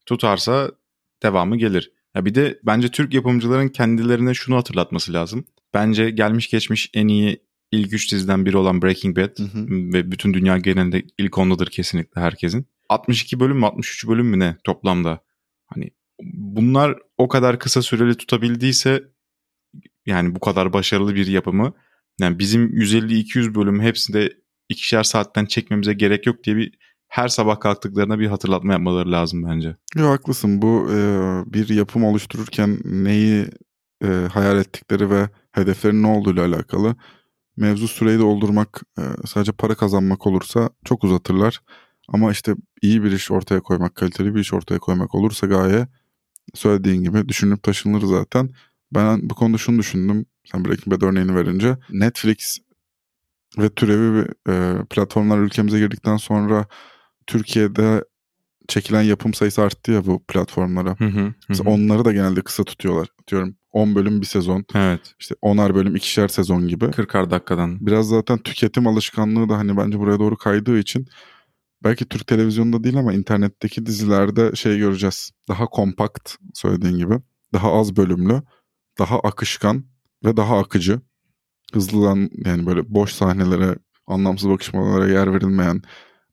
tutarsa 0.06 0.70
devamı 1.22 1.56
gelir. 1.56 1.92
Ya 2.14 2.24
bir 2.24 2.34
de 2.34 2.60
bence 2.62 2.88
Türk 2.88 3.14
yapımcıların 3.14 3.68
kendilerine 3.68 4.34
şunu 4.34 4.56
hatırlatması 4.56 5.12
lazım. 5.12 5.44
Bence 5.74 6.10
gelmiş 6.10 6.50
geçmiş 6.50 6.90
en 6.94 7.08
iyi 7.08 7.42
ilk 7.72 7.92
üç 7.92 8.12
diziden 8.12 8.46
biri 8.46 8.56
olan 8.56 8.82
Breaking 8.82 9.18
Bad 9.18 9.38
Hı 9.38 9.42
hı. 9.42 9.66
ve 9.68 10.12
bütün 10.12 10.34
dünya 10.34 10.58
genelinde 10.58 11.02
ilk 11.18 11.38
ondadır 11.38 11.66
kesinlikle 11.66 12.20
herkesin. 12.20 12.66
62 12.88 13.40
bölüm 13.40 13.56
mü 13.56 13.66
63 13.66 14.08
bölüm 14.08 14.26
mü 14.26 14.38
ne 14.38 14.56
toplamda? 14.64 15.20
Hani 15.66 15.90
bunlar 16.32 16.98
o 17.18 17.28
kadar 17.28 17.58
kısa 17.58 17.82
süreli 17.82 18.14
tutabildiyse 18.14 19.04
yani 20.06 20.34
bu 20.34 20.40
kadar 20.40 20.72
başarılı 20.72 21.14
bir 21.14 21.26
yapımı 21.26 21.72
yani 22.20 22.38
bizim 22.38 22.68
150-200 22.68 23.54
bölüm 23.54 23.80
hepsinde 23.80 24.32
ikişer 24.68 25.02
saatten 25.02 25.44
çekmemize 25.44 25.92
gerek 25.92 26.26
yok 26.26 26.44
diye 26.44 26.56
bir 26.56 26.72
her 27.08 27.28
sabah 27.28 27.60
kalktıklarına 27.60 28.18
bir 28.18 28.26
hatırlatma 28.26 28.72
yapmaları 28.72 29.12
lazım 29.12 29.44
bence. 29.44 29.76
Yo 29.96 30.10
haklısın. 30.10 30.62
Bu 30.62 30.88
e, 30.92 30.96
bir 31.46 31.68
yapım 31.68 32.04
oluştururken 32.04 32.78
neyi 32.84 33.46
e, 34.04 34.06
hayal 34.32 34.58
ettikleri 34.58 35.10
ve 35.10 35.28
hedeflerin 35.52 36.02
ne 36.02 36.06
olduğuyla 36.06 36.46
alakalı. 36.46 36.96
Mevzu 37.56 37.88
süreyi 37.88 38.18
doldurmak, 38.18 38.82
e, 38.98 39.02
sadece 39.26 39.52
para 39.52 39.74
kazanmak 39.74 40.26
olursa 40.26 40.70
çok 40.84 41.04
uzatırlar. 41.04 41.60
Ama 42.08 42.32
işte 42.32 42.54
iyi 42.82 43.02
bir 43.02 43.12
iş 43.12 43.30
ortaya 43.30 43.60
koymak, 43.60 43.94
kaliteli 43.94 44.34
bir 44.34 44.40
iş 44.40 44.52
ortaya 44.52 44.78
koymak 44.78 45.14
olursa 45.14 45.46
gaye 45.46 45.88
söylediğin 46.54 47.02
gibi 47.02 47.28
düşünüp 47.28 47.62
taşınır 47.62 48.02
zaten. 48.02 48.50
Ben 48.94 49.30
bu 49.30 49.34
konuda 49.34 49.58
şunu 49.58 49.78
düşündüm. 49.78 50.26
Sen 50.52 50.64
Breaking 50.64 50.86
Bad 50.86 51.02
örneğini 51.02 51.34
verince. 51.34 51.76
Netflix 51.90 52.58
ve 53.58 53.68
türevi 53.68 54.28
e, 54.48 54.74
platformlar 54.90 55.38
ülkemize 55.38 55.78
girdikten 55.78 56.16
sonra 56.16 56.66
Türkiye'de 57.26 58.04
çekilen 58.68 59.02
yapım 59.02 59.34
sayısı 59.34 59.62
arttı 59.62 59.92
ya 59.92 60.06
bu 60.06 60.24
platformlara. 60.24 60.96
Hı 60.98 61.04
hı. 61.04 61.32
hı 61.46 61.62
onları 61.62 62.04
da 62.04 62.12
genelde 62.12 62.40
kısa 62.40 62.64
tutuyorlar. 62.64 63.08
Diyorum 63.28 63.56
10 63.72 63.94
bölüm 63.94 64.20
bir 64.20 64.26
sezon. 64.26 64.64
Evet. 64.74 65.14
işte 65.18 65.34
10'ar 65.42 65.74
bölüm 65.74 65.96
ikişer 65.96 66.28
sezon 66.28 66.68
gibi. 66.68 66.84
40'ar 66.84 67.30
dakikadan. 67.30 67.86
Biraz 67.86 68.08
zaten 68.08 68.38
tüketim 68.38 68.86
alışkanlığı 68.86 69.48
da 69.48 69.58
hani 69.58 69.76
bence 69.76 69.98
buraya 69.98 70.18
doğru 70.18 70.36
kaydığı 70.36 70.78
için 70.78 71.06
belki 71.84 72.08
Türk 72.08 72.26
televizyonda 72.26 72.84
değil 72.84 72.98
ama 72.98 73.12
internetteki 73.12 73.86
dizilerde 73.86 74.56
şey 74.56 74.78
göreceğiz. 74.78 75.30
Daha 75.48 75.66
kompakt 75.66 76.34
söylediğin 76.54 76.98
gibi. 76.98 77.14
Daha 77.52 77.72
az 77.72 77.96
bölümlü. 77.96 78.42
Daha 78.98 79.20
akışkan 79.20 79.84
ve 80.24 80.36
daha 80.36 80.58
akıcı. 80.58 81.00
Hızlıdan 81.72 82.30
yani 82.44 82.66
böyle 82.66 82.94
boş 82.94 83.12
sahnelere, 83.12 83.78
anlamsız 84.06 84.48
bakışmalara 84.48 85.08
yer 85.08 85.34
verilmeyen 85.34 85.82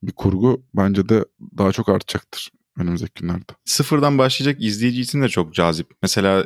bir 0.04 0.12
kurgu 0.12 0.66
bence 0.74 1.10
de 1.10 1.26
daha 1.58 1.72
çok 1.72 1.90
artacaktır 1.90 2.52
önümüzdeki 2.80 3.22
günlerde. 3.22 3.54
Sıfırdan 3.66 4.18
başlayacak 4.18 4.64
izleyici 4.64 5.02
için 5.02 5.22
de 5.22 5.30
çok 5.30 5.54
cazip. 5.54 5.88
Mesela 6.02 6.46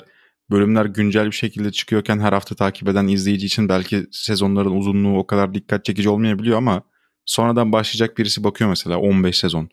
bölümler 0.52 0.86
güncel 0.86 1.26
bir 1.26 1.32
şekilde 1.32 1.72
çıkıyorken 1.72 2.20
her 2.20 2.34
hafta 2.34 2.56
takip 2.56 2.88
eden 2.88 3.08
izleyici 3.08 3.46
için 3.46 3.70
belki 3.70 4.08
sezonların 4.12 4.72
uzunluğu 4.72 5.18
o 5.18 5.28
kadar 5.28 5.54
dikkat 5.54 5.86
çekici 5.86 6.10
olmayabiliyor 6.10 6.58
ama 6.58 6.84
sonradan 7.26 7.72
başlayacak 7.72 8.18
birisi 8.18 8.44
bakıyor 8.44 8.70
mesela 8.70 8.98
15 8.98 9.38
sezon. 9.38 9.70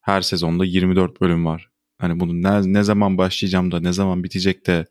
Her 0.00 0.20
sezonda 0.20 0.64
24 0.64 1.20
bölüm 1.20 1.46
var. 1.46 1.70
Hani 1.98 2.20
bunu 2.20 2.42
ne, 2.42 2.72
ne 2.72 2.82
zaman 2.82 3.18
başlayacağım 3.18 3.72
da 3.72 3.80
ne 3.80 3.92
zaman 3.92 4.24
bitecek 4.24 4.66
de 4.66 4.86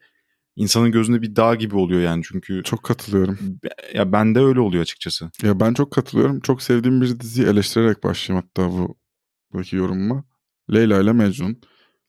insanın 0.55 0.91
gözünde 0.91 1.22
bir 1.22 1.36
dağ 1.36 1.55
gibi 1.55 1.75
oluyor 1.75 2.01
yani 2.01 2.24
çünkü 2.25 2.63
Çok 2.63 2.84
katılıyorum. 2.84 3.38
ya 3.93 4.12
bende 4.12 4.39
öyle 4.39 4.60
oluyor 4.60 4.81
açıkçası. 4.81 5.31
Ya 5.43 5.60
ben 5.60 5.74
çok 5.74 5.91
katılıyorum. 5.91 6.39
Çok 6.39 6.62
sevdiğim 6.62 7.01
bir 7.01 7.20
diziyi 7.20 7.48
eleştirerek 7.48 8.03
başlayayım 8.03 8.46
hatta 8.48 8.72
bu 8.72 8.98
buradaki 9.53 9.75
yorumuma. 9.75 10.24
Leyla 10.74 11.01
ile 11.01 11.13
Mecnun. 11.13 11.62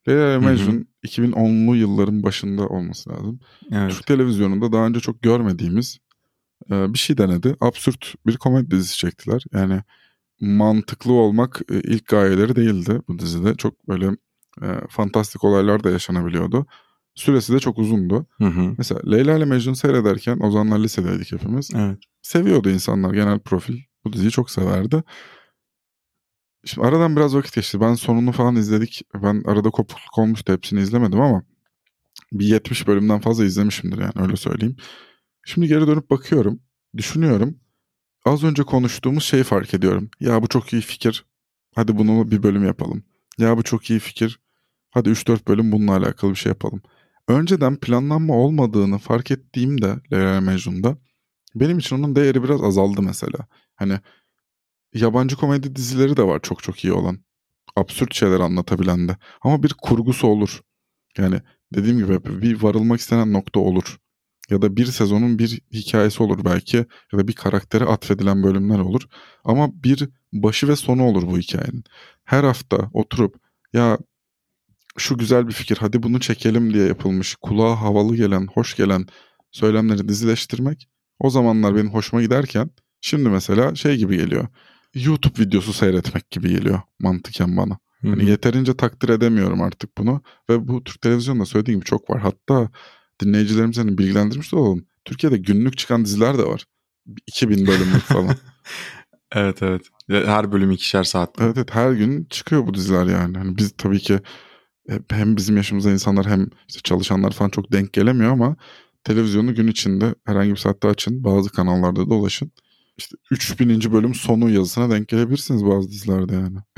Leyla 0.09 0.31
ile. 0.31 0.39
Mecnun 0.39 0.89
2010'lu 1.07 1.77
yılların 1.77 2.23
başında 2.23 2.67
olması 2.67 3.11
lazım. 3.11 3.41
Evet. 3.73 3.91
Türk 3.93 4.07
televizyonunda 4.07 4.73
daha 4.73 4.87
önce 4.87 5.01
çok 5.01 5.23
görmediğimiz 5.23 5.99
e, 6.71 6.93
bir 6.93 6.99
şey 6.99 7.19
denedi. 7.19 7.57
Absürt 7.61 8.15
bir 8.27 8.37
komedi 8.37 8.71
dizisi 8.71 8.97
çektiler. 8.97 9.45
Yani 9.53 9.83
mantıklı 10.41 11.13
olmak 11.13 11.61
e, 11.71 11.81
ilk 11.81 12.07
gayeleri 12.09 12.57
değildi 12.57 13.03
bu 13.09 13.19
dizide. 13.19 13.55
Çok 13.55 13.89
böyle 13.89 14.07
e, 14.63 14.67
fantastik 14.89 15.45
olaylar 15.45 15.85
da 15.85 15.91
yaşanabiliyordu. 15.91 16.67
Süresi 17.15 17.53
de 17.53 17.59
çok 17.59 17.79
uzundu. 17.79 18.27
Hı 18.39 18.45
hı. 18.45 18.75
Mesela 18.79 19.01
Leyla 19.11 19.37
ile 19.37 19.45
Mecnun 19.45 19.75
seyrederken 19.75 20.39
o 20.41 20.51
zamanlar 20.51 20.79
lisedeydik 20.79 21.33
hepimiz. 21.33 21.71
Evet. 21.75 21.99
Seviyordu 22.23 22.71
insanlar 22.71 23.15
genel 23.15 23.39
profil. 23.39 23.79
Bu 24.05 24.13
diziyi 24.13 24.31
çok 24.31 24.51
severdi. 24.51 25.03
Şimdi 26.65 26.87
aradan 26.87 27.17
biraz 27.17 27.37
vakit 27.37 27.55
geçti. 27.55 27.81
Ben 27.81 27.95
sonunu 27.95 28.33
falan 28.33 28.57
izledik. 28.57 29.03
Ben 29.15 29.43
arada 29.47 29.71
kopukluk 29.71 30.19
olmuştu. 30.19 30.53
Hepsini 30.53 30.81
izlemedim 30.81 31.21
ama 31.21 31.43
bir 32.33 32.47
70 32.47 32.87
bölümden 32.87 33.21
fazla 33.21 33.45
izlemişimdir 33.45 33.99
yani 33.99 34.13
öyle 34.17 34.37
söyleyeyim. 34.37 34.77
Şimdi 35.45 35.69
geri 35.69 35.87
dönüp 35.87 36.11
bakıyorum. 36.11 36.61
Düşünüyorum. 36.97 37.61
Az 38.25 38.45
önce 38.45 38.63
konuştuğumuz 38.63 39.25
şeyi 39.25 39.45
fark 39.45 39.75
ediyorum. 39.75 40.11
Ya 40.21 40.43
bu 40.43 40.49
çok 40.49 40.73
iyi 40.73 40.83
fikir. 40.83 41.25
Hadi 41.75 41.99
bunu 41.99 42.31
bir 42.31 42.43
bölüm 42.43 42.65
yapalım. 42.65 43.05
Ya 43.39 43.57
bu 43.57 43.63
çok 43.63 43.91
iyi 43.91 43.99
fikir. 43.99 44.41
Hadi 44.91 45.09
3-4 45.09 45.49
bölüm 45.49 45.73
bununla 45.73 45.97
alakalı 45.97 46.31
bir 46.31 46.37
şey 46.37 46.51
yapalım. 46.51 46.83
Önceden 47.29 47.77
planlanma 47.77 48.35
olmadığını 48.35 48.99
fark 48.99 49.31
ettiğimde 49.31 49.97
Leyla 50.13 50.41
Mecnun'da 50.41 50.99
benim 51.55 51.79
için 51.79 51.97
onun 51.97 52.17
değeri 52.17 52.43
biraz 52.43 52.63
azaldı 52.63 53.03
mesela. 53.03 53.39
Hani 53.75 54.01
yabancı 54.95 55.37
komedi 55.37 55.77
dizileri 55.77 56.17
de 56.17 56.23
var 56.23 56.41
çok 56.43 56.63
çok 56.63 56.85
iyi 56.85 56.93
olan. 56.93 57.19
Absürt 57.77 58.15
şeyler 58.15 58.41
anlatabilen 58.41 59.09
de. 59.09 59.17
Ama 59.43 59.63
bir 59.63 59.75
kurgusu 59.83 60.27
olur. 60.27 60.61
Yani 61.19 61.41
dediğim 61.75 61.99
gibi 61.99 62.43
bir 62.43 62.63
varılmak 62.63 63.01
istenen 63.01 63.33
nokta 63.33 63.61
olur. 63.61 63.99
Ya 64.51 64.63
da 64.63 64.77
bir 64.77 64.87
sezonun 64.87 65.39
bir 65.39 65.61
hikayesi 65.73 66.23
olur 66.23 66.45
belki. 66.45 66.77
Ya 67.13 67.19
da 67.19 67.29
bir 67.29 67.33
karaktere 67.33 67.85
atfedilen 67.85 68.43
bölümler 68.43 68.79
olur. 68.79 69.03
Ama 69.45 69.83
bir 69.85 70.09
başı 70.33 70.69
ve 70.69 70.77
sonu 70.77 71.05
olur 71.05 71.23
bu 71.23 71.39
hikayenin. 71.39 71.85
Her 72.25 72.45
hafta 72.45 72.91
oturup 72.93 73.37
ya 73.73 73.99
şu 74.99 75.19
güzel 75.19 75.49
bir 75.49 75.53
fikir 75.53 75.77
hadi 75.77 76.03
bunu 76.03 76.21
çekelim 76.21 76.75
diye 76.75 76.87
yapılmış 76.87 77.37
kulağa 77.43 77.81
havalı 77.81 78.17
gelen, 78.17 78.47
hoş 78.55 78.77
gelen 78.77 79.07
söylemleri 79.51 80.09
dizileştirmek 80.09 80.89
o 81.19 81.31
zamanlar 81.31 81.77
benim 81.77 81.91
hoşuma 81.91 82.23
giderken 82.23 82.71
şimdi 83.01 83.29
mesela 83.29 83.75
şey 83.75 83.97
gibi 83.97 84.17
geliyor. 84.17 84.47
YouTube 84.95 85.43
videosu 85.43 85.73
seyretmek 85.73 86.31
gibi 86.31 86.49
geliyor 86.49 86.81
mantıken 86.99 87.57
bana. 87.57 87.79
Hani 88.03 88.31
yeterince 88.31 88.77
takdir 88.77 89.09
edemiyorum 89.09 89.63
artık 89.63 89.99
bunu 89.99 90.23
ve 90.51 90.69
bu 90.69 90.85
Türk 90.85 91.01
televizyonda 91.01 91.45
söylediğim 91.45 91.81
gibi 91.81 91.89
çok 91.89 92.11
var. 92.11 92.21
Hatta 92.21 92.71
dinleyicilerimizi 93.23 93.81
hani 93.81 93.99
bilgilendirmiş 93.99 94.53
de 94.53 94.57
olalım. 94.57 94.87
Türkiye'de 95.05 95.37
günlük 95.37 95.79
çıkan 95.79 96.05
diziler 96.05 96.39
de 96.39 96.43
var. 96.43 96.65
2000 97.27 97.67
bölümlük 97.67 98.03
falan. 98.03 98.37
evet 99.33 99.63
evet. 99.63 99.83
Her 100.09 100.53
bölüm 100.53 100.71
ikişer 100.71 101.05
saat. 101.05 101.31
evet 101.41 101.57
evet 101.57 101.75
her 101.75 101.93
gün 101.93 102.25
çıkıyor 102.25 102.67
bu 102.67 102.75
diziler 102.75 103.07
yani. 103.07 103.39
Hani 103.39 103.57
biz 103.57 103.73
tabii 103.79 103.99
ki 103.99 104.21
hem 105.11 105.37
bizim 105.37 105.57
yaşımızda 105.57 105.91
insanlar 105.91 106.27
hem 106.27 106.49
işte 106.69 106.81
çalışanlar 106.85 107.31
falan 107.33 107.51
çok 107.51 107.73
denk 107.73 107.93
gelemiyor 107.93 108.33
ama 108.33 108.57
televizyonu 109.05 109.55
gün 109.55 109.69
içinde 109.69 110.15
herhangi 110.25 110.51
bir 110.51 110.57
saatte 110.57 110.89
açın. 110.89 111.25
Bazı 111.25 111.51
kanallarda 111.51 112.11
da 112.11 112.15
ulaşın. 112.15 112.53
İşte 112.97 113.17
3000. 113.31 113.93
bölüm 113.93 114.15
sonu 114.15 114.51
yazısına 114.51 114.91
denk 114.91 115.09
gelebilirsiniz 115.09 115.67
bazı 115.67 115.91
dizilerde 115.91 116.35
yani. 116.35 116.59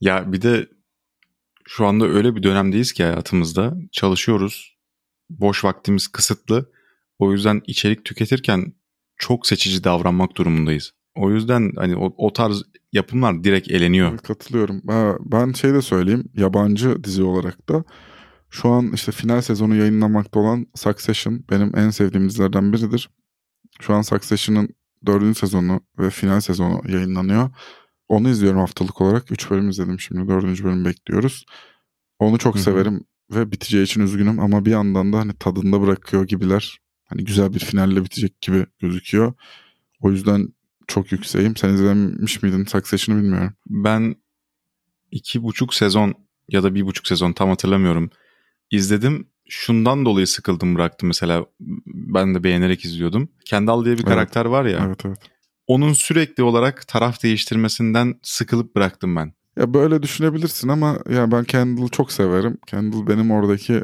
Ya 0.00 0.32
bir 0.32 0.42
de 0.42 0.68
şu 1.68 1.86
anda 1.86 2.06
öyle 2.06 2.36
bir 2.36 2.42
dönemdeyiz 2.42 2.92
ki 2.92 3.04
hayatımızda 3.04 3.76
çalışıyoruz. 3.92 4.78
Boş 5.30 5.64
vaktimiz 5.64 6.08
kısıtlı. 6.08 6.72
O 7.18 7.32
yüzden 7.32 7.62
içerik 7.66 8.04
tüketirken 8.04 8.72
çok 9.16 9.46
seçici 9.46 9.84
davranmak 9.84 10.36
durumundayız. 10.36 10.92
O 11.14 11.30
yüzden 11.30 11.72
hani 11.76 11.96
o, 11.96 12.14
o 12.16 12.32
tarz 12.32 12.62
yapımlar 12.92 13.44
direkt 13.44 13.70
eleniyor. 13.70 14.18
Katılıyorum. 14.18 14.82
Ben 15.20 15.52
şey 15.52 15.74
de 15.74 15.82
söyleyeyim. 15.82 16.24
Yabancı 16.34 17.04
dizi 17.04 17.22
olarak 17.22 17.68
da 17.68 17.84
şu 18.50 18.68
an 18.68 18.92
işte 18.92 19.12
final 19.12 19.40
sezonu 19.40 19.74
yayınlanmakta 19.74 20.40
olan 20.40 20.66
Succession 20.74 21.44
benim 21.50 21.78
en 21.78 21.90
sevdiğim 21.90 22.28
dizilerden 22.28 22.72
biridir. 22.72 23.10
Şu 23.80 23.94
an 23.94 24.02
Succession'ın 24.02 24.68
dördüncü 25.06 25.38
sezonu 25.38 25.80
ve 25.98 26.10
final 26.10 26.40
sezonu 26.40 26.82
yayınlanıyor. 26.88 27.50
Onu 28.08 28.28
izliyorum 28.28 28.60
haftalık 28.60 29.00
olarak. 29.00 29.32
Üç 29.32 29.50
bölüm 29.50 29.68
izledim 29.68 30.00
şimdi. 30.00 30.28
Dördüncü 30.28 30.64
bölüm 30.64 30.84
bekliyoruz. 30.84 31.44
Onu 32.18 32.38
çok 32.38 32.54
Hı 32.54 32.58
hı. 32.58 32.62
severim 32.62 33.04
ve 33.30 33.52
biteceği 33.52 33.84
için 33.84 34.00
üzgünüm 34.00 34.40
ama 34.40 34.64
bir 34.64 34.70
yandan 34.70 35.12
da 35.12 35.18
hani 35.18 35.32
tadında 35.32 35.80
bırakıyor 35.80 36.26
gibiler. 36.26 36.78
Hani 37.04 37.24
güzel 37.24 37.54
bir 37.54 37.58
finalle 37.58 38.04
bitecek 38.04 38.40
gibi 38.40 38.66
gözüküyor. 38.78 39.32
O 40.00 40.10
yüzden 40.10 40.48
çok 40.90 41.12
yükseğim. 41.12 41.56
Sen 41.56 41.68
izlemiş 41.68 42.42
miydin 42.42 42.64
Succession'ı 42.64 43.22
bilmiyorum. 43.22 43.52
Ben 43.66 44.16
iki 45.10 45.42
buçuk 45.42 45.74
sezon 45.74 46.14
ya 46.48 46.62
da 46.62 46.74
bir 46.74 46.86
buçuk 46.86 47.06
sezon 47.06 47.32
tam 47.32 47.48
hatırlamıyorum. 47.48 48.10
İzledim. 48.70 49.28
Şundan 49.48 50.04
dolayı 50.04 50.26
sıkıldım 50.26 50.74
bıraktım 50.74 51.06
mesela. 51.06 51.46
Ben 51.86 52.34
de 52.34 52.44
beğenerek 52.44 52.84
izliyordum. 52.84 53.28
Kendall 53.44 53.84
diye 53.84 53.94
bir 53.94 54.02
Evet. 54.02 54.08
karakter 54.08 54.44
var 54.44 54.64
ya. 54.64 54.84
Evet 54.86 55.06
evet. 55.06 55.18
Onun 55.66 55.92
sürekli 55.92 56.42
olarak 56.42 56.88
taraf 56.88 57.22
değiştirmesinden 57.22 58.14
sıkılıp 58.22 58.76
bıraktım 58.76 59.16
ben. 59.16 59.32
Ya 59.56 59.74
böyle 59.74 60.02
düşünebilirsin 60.02 60.68
ama 60.68 60.98
ya 61.10 61.32
ben 61.32 61.44
Kendall'ı 61.44 61.88
çok 61.88 62.12
severim. 62.12 62.58
Kendall 62.66 63.06
benim 63.06 63.30
oradaki 63.30 63.74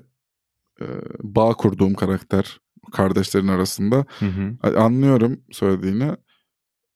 e, 0.80 0.86
bağ 1.22 1.52
kurduğum 1.52 1.94
karakter 1.94 2.60
kardeşlerin 2.92 3.48
arasında. 3.48 4.04
Hı 4.18 4.26
hı. 4.26 4.78
Anlıyorum 4.78 5.40
söylediğini. 5.52 6.10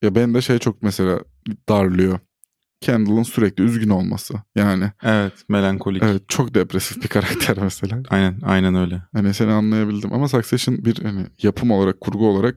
Ya 0.02 0.14
ben 0.14 0.34
de 0.34 0.40
şey 0.40 0.58
çok 0.58 0.82
mesela 0.82 1.20
darlıyor. 1.68 2.18
Kendall'ın 2.80 3.22
sürekli 3.22 3.64
üzgün 3.64 3.88
olması. 3.88 4.34
Yani 4.56 4.84
Evet, 5.02 5.32
melankolik. 5.48 6.02
evet 6.02 6.22
çok 6.28 6.54
depresif 6.54 7.02
bir 7.02 7.08
karakter 7.08 7.58
mesela. 7.62 8.02
Aynen, 8.08 8.38
aynen 8.42 8.74
öyle. 8.74 9.02
Hani 9.12 9.34
seni 9.34 9.50
anlayabildim 9.52 10.12
ama 10.12 10.28
Succession 10.28 10.84
bir 10.84 11.02
hani 11.02 11.26
yapım 11.42 11.70
olarak, 11.70 12.00
kurgu 12.00 12.28
olarak 12.28 12.56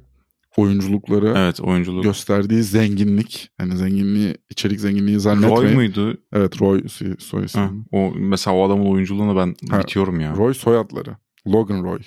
oyunculukları 0.58 1.34
Evet, 1.38 1.62
oyunculuk. 1.62 2.04
gösterdiği 2.04 2.64
zenginlik, 2.64 3.50
hani 3.58 3.78
zenginliği, 3.78 4.38
içerik 4.50 4.80
zenginliği 4.80 5.20
zannetmeyin. 5.20 5.56
Roy 5.64 5.74
muydu? 5.76 6.18
Evet 6.34 6.62
Roy 6.62 6.84
soy. 7.20 7.48
Ha, 7.54 7.72
o 7.92 8.12
mesela 8.16 8.56
o 8.56 8.68
adamın 8.68 8.86
oyunculuğuna 8.86 9.36
ben 9.36 9.56
Ha, 9.70 9.80
bitiyorum 9.80 10.20
ya. 10.20 10.36
Roy 10.36 10.54
soyadları. 10.54 11.18
Logan 11.48 11.84
Roy. 11.84 12.00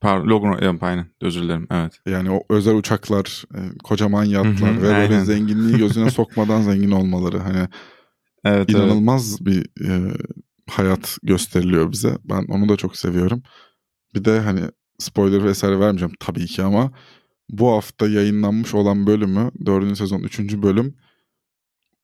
Pardon, 0.00 0.28
Logan 0.28 0.58
evet, 0.60 0.82
aynen. 0.82 1.06
Özür 1.20 1.42
dilerim. 1.42 1.66
Evet. 1.70 2.00
Yani 2.06 2.30
o 2.30 2.42
özel 2.50 2.74
uçaklar, 2.74 3.44
e, 3.54 3.60
kocaman 3.84 4.24
yatlar 4.24 4.76
ve 4.76 4.82
böyle 4.82 4.94
aynen. 4.94 5.24
zenginliği 5.24 5.78
gözüne 5.78 6.10
sokmadan 6.20 6.62
zengin 6.62 6.90
olmaları. 6.90 7.38
Hani 7.38 7.68
Evet, 8.44 8.70
evet. 8.70 8.70
inanılmaz 8.70 9.46
bir 9.46 9.66
e, 9.88 10.12
hayat 10.70 11.18
gösteriliyor 11.22 11.92
bize. 11.92 12.18
Ben 12.24 12.44
onu 12.48 12.68
da 12.68 12.76
çok 12.76 12.96
seviyorum. 12.96 13.42
Bir 14.14 14.24
de 14.24 14.40
hani 14.40 14.60
spoiler 14.98 15.44
vesaire 15.44 15.80
vermeyeceğim 15.80 16.14
tabii 16.20 16.46
ki 16.46 16.62
ama 16.62 16.92
bu 17.50 17.72
hafta 17.72 18.08
yayınlanmış 18.08 18.74
olan 18.74 19.06
bölümü 19.06 19.50
4. 19.66 19.98
sezon 19.98 20.20
3. 20.20 20.38
bölüm 20.40 20.94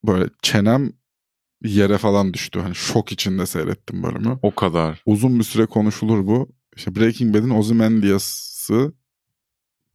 böyle 0.04 0.30
çenem 0.42 0.92
yere 1.64 1.98
falan 1.98 2.34
düştü. 2.34 2.60
Hani 2.60 2.74
şok 2.74 3.12
içinde 3.12 3.46
seyrettim 3.46 4.02
bölümü. 4.02 4.38
O 4.42 4.54
kadar. 4.54 5.02
Uzun 5.06 5.38
bir 5.38 5.44
süre 5.44 5.66
konuşulur 5.66 6.26
bu. 6.26 6.48
İşte 6.76 6.94
Breaking 6.96 7.34
Bad'in 7.36 7.50
Ozymandias'ı 7.50 8.92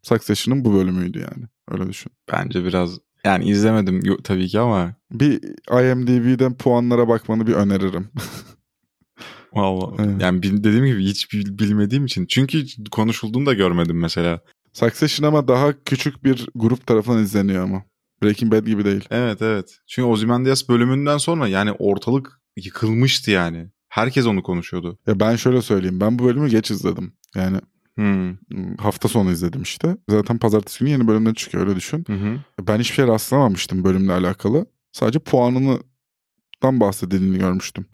Succession'ın 0.04 0.66
bu 0.66 0.74
bölümüydü 0.74 1.20
yani. 1.20 1.46
Öyle 1.72 1.90
düşün. 1.90 2.12
Bence 2.32 2.66
biraz 2.66 3.00
yani 3.26 3.50
izlemedim 3.50 4.18
tabii 4.24 4.48
ki 4.48 4.60
ama 4.60 4.96
Bir 5.12 5.42
IMDb'den 5.92 6.58
puanlara 6.58 7.08
bakmanı 7.08 7.48
bir 7.48 7.54
öneririm. 7.54 8.08
vallahi 9.54 9.96
Evet. 10.00 10.22
yani 10.22 10.44
dediğim 10.44 10.86
gibi 10.86 11.04
hiç 11.04 11.34
bil- 11.34 11.60
bilmediğim 11.60 12.06
için 12.06 12.26
çünkü 12.26 12.66
konuşulduğunu 12.92 13.46
da 13.46 13.54
görmedim 13.54 14.00
mesela. 14.00 14.40
Succession 14.74 15.28
ama 15.28 15.48
daha 15.48 15.84
küçük 15.84 16.24
bir 16.24 16.50
grup 16.56 16.88
tarafından 16.88 17.24
izleniyor 17.24 17.64
ama. 17.64 17.84
Breaking 18.24 18.54
Bad 18.54 18.66
gibi 18.66 18.86
değil. 18.86 19.06
Evet 19.12 19.42
evet. 19.42 19.80
Çünkü 19.88 20.06
Ozymandias 20.08 20.70
bölümünden 20.70 21.18
sonra 21.18 21.48
yani 21.48 21.72
ortalık 21.72 22.42
yıkılmıştı 22.58 23.32
yani. 23.32 23.70
Herkes 24.00 24.26
onu 24.26 24.44
konuşuyordu. 24.44 24.98
Ya 25.08 25.20
ben 25.20 25.36
şöyle 25.36 25.62
söyleyeyim. 25.62 26.00
Ben 26.00 26.20
bu 26.20 26.24
bölümü 26.24 26.50
geç 26.50 26.72
izledim. 26.72 27.14
Yani 27.36 27.58
Hmm. 27.96 28.36
hafta 28.78 29.08
sonu 29.08 29.32
izledim 29.32 29.62
işte. 29.62 29.98
Zaten 30.10 30.38
pazartesi 30.38 30.80
günü 30.80 30.90
yeni 30.90 31.08
bölümler 31.08 31.34
çıkıyor 31.34 31.68
öyle 31.68 31.76
düşün. 31.76 32.04
Hı 32.08 32.14
hı. 32.14 32.40
Ben 32.68 32.80
hiçbir 32.80 32.96
şey 32.96 33.08
rastlamamıştım 33.08 33.84
bölümle 33.84 34.14
alakalı. 34.14 34.66
Sadece 34.92 35.20
puanından 35.20 35.80
bahsedildiğini 36.80 37.38
görmüştüm. 37.38 37.86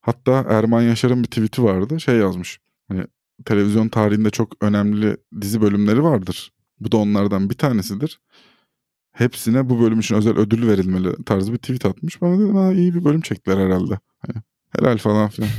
Hatta 0.00 0.46
Erman 0.48 0.82
Yaşar'ın 0.82 1.22
bir 1.22 1.28
tweet'i 1.28 1.62
vardı. 1.62 2.00
Şey 2.00 2.16
yazmış. 2.16 2.60
Hani 2.88 3.04
televizyon 3.44 3.88
tarihinde 3.88 4.30
çok 4.30 4.64
önemli 4.64 5.16
dizi 5.40 5.60
bölümleri 5.60 6.02
vardır. 6.02 6.52
Bu 6.80 6.92
da 6.92 6.96
onlardan 6.96 7.50
bir 7.50 7.54
tanesidir. 7.54 8.20
Hepsine 9.12 9.68
bu 9.68 9.80
bölüm 9.80 10.00
için 10.00 10.14
özel 10.14 10.36
ödül 10.36 10.68
verilmeli 10.68 11.24
tarzı 11.24 11.52
bir 11.52 11.58
tweet 11.58 11.86
atmış. 11.86 12.22
Bana 12.22 12.38
dedim 12.38 12.56
ha 12.56 12.72
iyi 12.72 12.94
bir 12.94 13.04
bölüm 13.04 13.20
çektiler 13.20 13.58
herhalde. 13.58 13.98
Hani 14.18 14.42
Helal 14.78 14.98
falan 14.98 15.28
filan. 15.28 15.50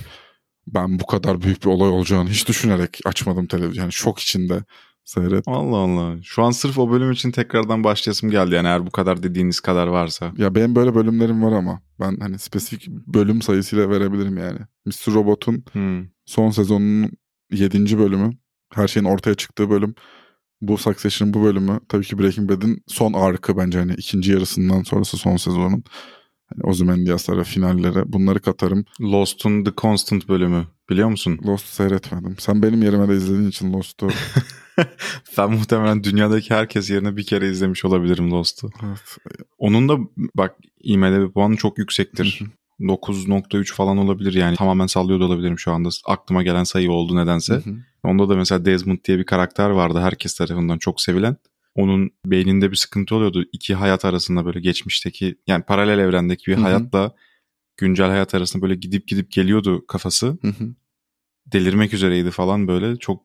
Ben 0.68 1.00
bu 1.00 1.06
kadar 1.06 1.42
büyük 1.42 1.62
bir 1.64 1.68
olay 1.68 1.90
olacağını 1.90 2.30
hiç 2.30 2.48
düşünerek 2.48 3.00
açmadım 3.06 3.48
televizyon. 3.48 3.84
Yani 3.84 3.94
şok 3.94 4.20
içinde 4.20 4.64
seyret. 5.06 5.44
Allah 5.48 5.78
Allah. 5.78 6.18
Şu 6.24 6.44
an 6.44 6.52
sırf 6.52 6.80
o 6.80 6.92
bölüm 6.92 7.12
için 7.12 7.32
tekrardan 7.32 7.84
başlayasım 7.84 8.30
geldi. 8.30 8.56
Yani 8.56 8.68
eğer 8.68 8.86
bu 8.86 8.92
kadar 8.92 9.24
dediğiniz 9.24 9.60
kadar 9.60 9.88
varsa. 9.88 10.32
Ya 10.38 10.56
benim 10.56 10.76
böyle 10.76 10.96
bölümlerim 10.96 11.44
var 11.44 11.52
ama 11.52 11.82
ben 12.00 12.18
hani 12.20 12.40
spesifik 12.40 12.88
bölüm 12.90 13.42
sayısıyla 13.42 13.90
verebilirim 13.90 14.38
yani. 14.38 14.60
Mr. 14.86 15.14
Robot'un 15.14 15.64
Hmm. 15.72 16.06
son 16.26 16.50
sezonunun 16.50 17.12
7. 17.52 17.98
bölümü. 17.98 18.30
Her 18.74 18.88
şeyin 18.88 19.06
ortaya 19.06 19.36
çıktığı 19.36 19.70
bölüm. 19.70 19.96
Bu 20.62 20.78
Succession'ın 20.78 21.34
bu 21.34 21.44
bölümü. 21.44 21.80
Tabii 21.90 22.06
ki 22.06 22.20
Breaking 22.20 22.50
Bad'in 22.52 22.84
son 22.88 23.14
arkı 23.14 23.58
bence 23.58 23.80
hani 23.80 23.94
ikinci 23.94 24.32
yarısından 24.32 24.84
sonrası 24.84 25.18
son 25.18 25.38
sezonun. 25.38 25.84
Hani 26.52 26.72
Ozymandias'lara, 26.72 27.44
finallere 27.44 28.14
bunları 28.14 28.40
katarım. 28.40 28.86
Lost'un 29.02 29.64
The 29.64 29.72
Constant 29.78 30.30
bölümü. 30.30 30.68
Biliyor 30.90 31.10
musun? 31.10 31.40
Lost 31.46 31.66
seyretmedim. 31.66 32.36
Sen 32.40 32.64
benim 32.64 32.84
yerime 32.84 33.10
de 33.10 33.16
izlediğin 33.16 33.50
için 33.50 33.74
Lost'u. 33.74 34.10
ben 35.38 35.52
muhtemelen 35.52 36.04
dünyadaki 36.04 36.54
herkes 36.54 36.90
yerine 36.90 37.18
bir 37.18 37.24
kere 37.24 37.50
izlemiş 37.50 37.86
olabilirim 37.86 38.32
Lost'u. 38.32 38.70
evet. 38.84 39.18
Onun 39.58 39.90
da 39.90 39.98
bak 40.36 40.56
IMDb 40.84 41.34
puanı 41.34 41.56
çok 41.56 41.78
yüksektir. 41.78 42.40
Hı 42.40 42.46
hı. 42.46 42.50
9.3 42.82 43.74
falan 43.74 43.98
olabilir 43.98 44.34
yani. 44.34 44.56
Tamamen 44.56 44.88
sallıyor 44.88 45.20
da 45.20 45.26
olabilirim 45.26 45.60
şu 45.60 45.72
anda. 45.72 45.90
Aklıma 46.06 46.44
gelen 46.44 46.64
sayı 46.64 46.92
oldu 46.92 47.16
nedense. 47.16 47.54
Hı 47.54 47.58
hı. 47.58 47.76
Onda 48.04 48.30
da 48.30 48.36
mesela 48.36 48.66
Desmond 48.66 48.98
diye 49.06 49.18
bir 49.20 49.24
karakter 49.24 49.70
vardı. 49.70 50.00
Herkes 50.00 50.36
tarafından 50.36 50.78
çok 50.78 51.02
sevilen. 51.02 51.38
Onun 51.76 52.12
beyninde 52.26 52.72
bir 52.72 52.76
sıkıntı 52.76 53.16
oluyordu. 53.16 53.46
İki 53.52 53.76
hayat 53.76 54.06
arasında 54.06 54.46
böyle 54.46 54.60
geçmişteki 54.60 55.36
yani 55.48 55.64
paralel 55.64 56.00
evrendeki 56.00 56.52
bir 56.52 56.56
Hı 56.56 56.60
hı. 56.60 56.64
hayatla 56.64 57.16
güncel 57.78 58.10
hayat 58.10 58.36
arasında 58.36 58.62
böyle 58.62 58.76
gidip 58.76 59.08
gidip 59.08 59.32
geliyordu 59.32 59.88
kafası. 59.88 60.28
Hı 60.42 60.48
hı. 60.48 60.76
Delirmek 61.46 61.94
üzereydi 61.94 62.32
falan 62.32 62.68
böyle. 62.68 62.98
Çok 62.98 63.24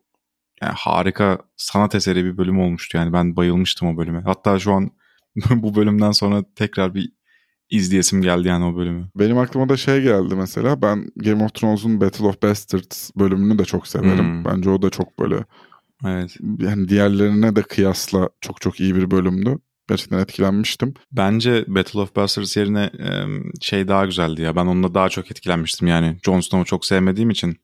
yani 0.63 0.75
harika 0.77 1.39
sanat 1.57 1.95
eseri 1.95 2.25
bir 2.25 2.37
bölüm 2.37 2.61
olmuştu. 2.61 2.97
Yani 2.99 3.13
ben 3.13 3.37
bayılmıştım 3.37 3.89
o 3.89 3.97
bölüme. 3.97 4.21
Hatta 4.21 4.59
şu 4.59 4.73
an 4.73 4.91
bu 5.51 5.75
bölümden 5.75 6.11
sonra 6.11 6.45
tekrar 6.55 6.95
bir 6.95 7.13
izleyesim 7.71 8.23
geldi 8.23 8.49
yani 8.49 8.65
o 8.65 8.77
bölümü. 8.77 9.09
Benim 9.17 9.39
aklıma 9.39 9.69
da 9.69 9.77
şey 9.77 10.03
geldi 10.03 10.35
mesela. 10.35 10.83
Ben 10.83 11.11
Game 11.17 11.45
of 11.45 11.55
Thrones'un 11.55 12.01
Battle 12.01 12.27
of 12.27 12.43
Bastards 12.43 13.11
bölümünü 13.17 13.59
de 13.59 13.65
çok 13.65 13.89
severim. 13.89 14.25
Hmm. 14.25 14.45
Bence 14.45 14.71
o 14.71 14.83
da 14.83 14.91
çok 14.91 15.19
böyle 15.19 15.45
Evet. 16.05 16.37
yani 16.59 16.89
diğerlerine 16.89 17.57
de 17.57 17.63
kıyasla 17.63 18.29
çok 18.41 18.61
çok 18.61 18.81
iyi 18.81 18.95
bir 18.95 19.11
bölümdü. 19.11 19.59
Gerçekten 19.89 20.19
etkilenmiştim. 20.19 20.95
Bence 21.13 21.65
Battle 21.69 22.01
of 22.01 22.17
Bastards 22.17 22.57
yerine 22.57 22.91
şey 23.61 23.89
daha 23.89 24.07
güzeldi 24.07 24.43
ya. 24.43 24.57
Ben 24.57 24.67
onunla 24.67 24.95
daha 24.95 25.09
çok 25.09 25.31
etkilenmiştim 25.31 25.89
yani. 25.89 26.19
Jon 26.25 26.41
Snow'u 26.41 26.65
çok 26.65 26.85
sevmediğim 26.85 27.31
için. 27.31 27.57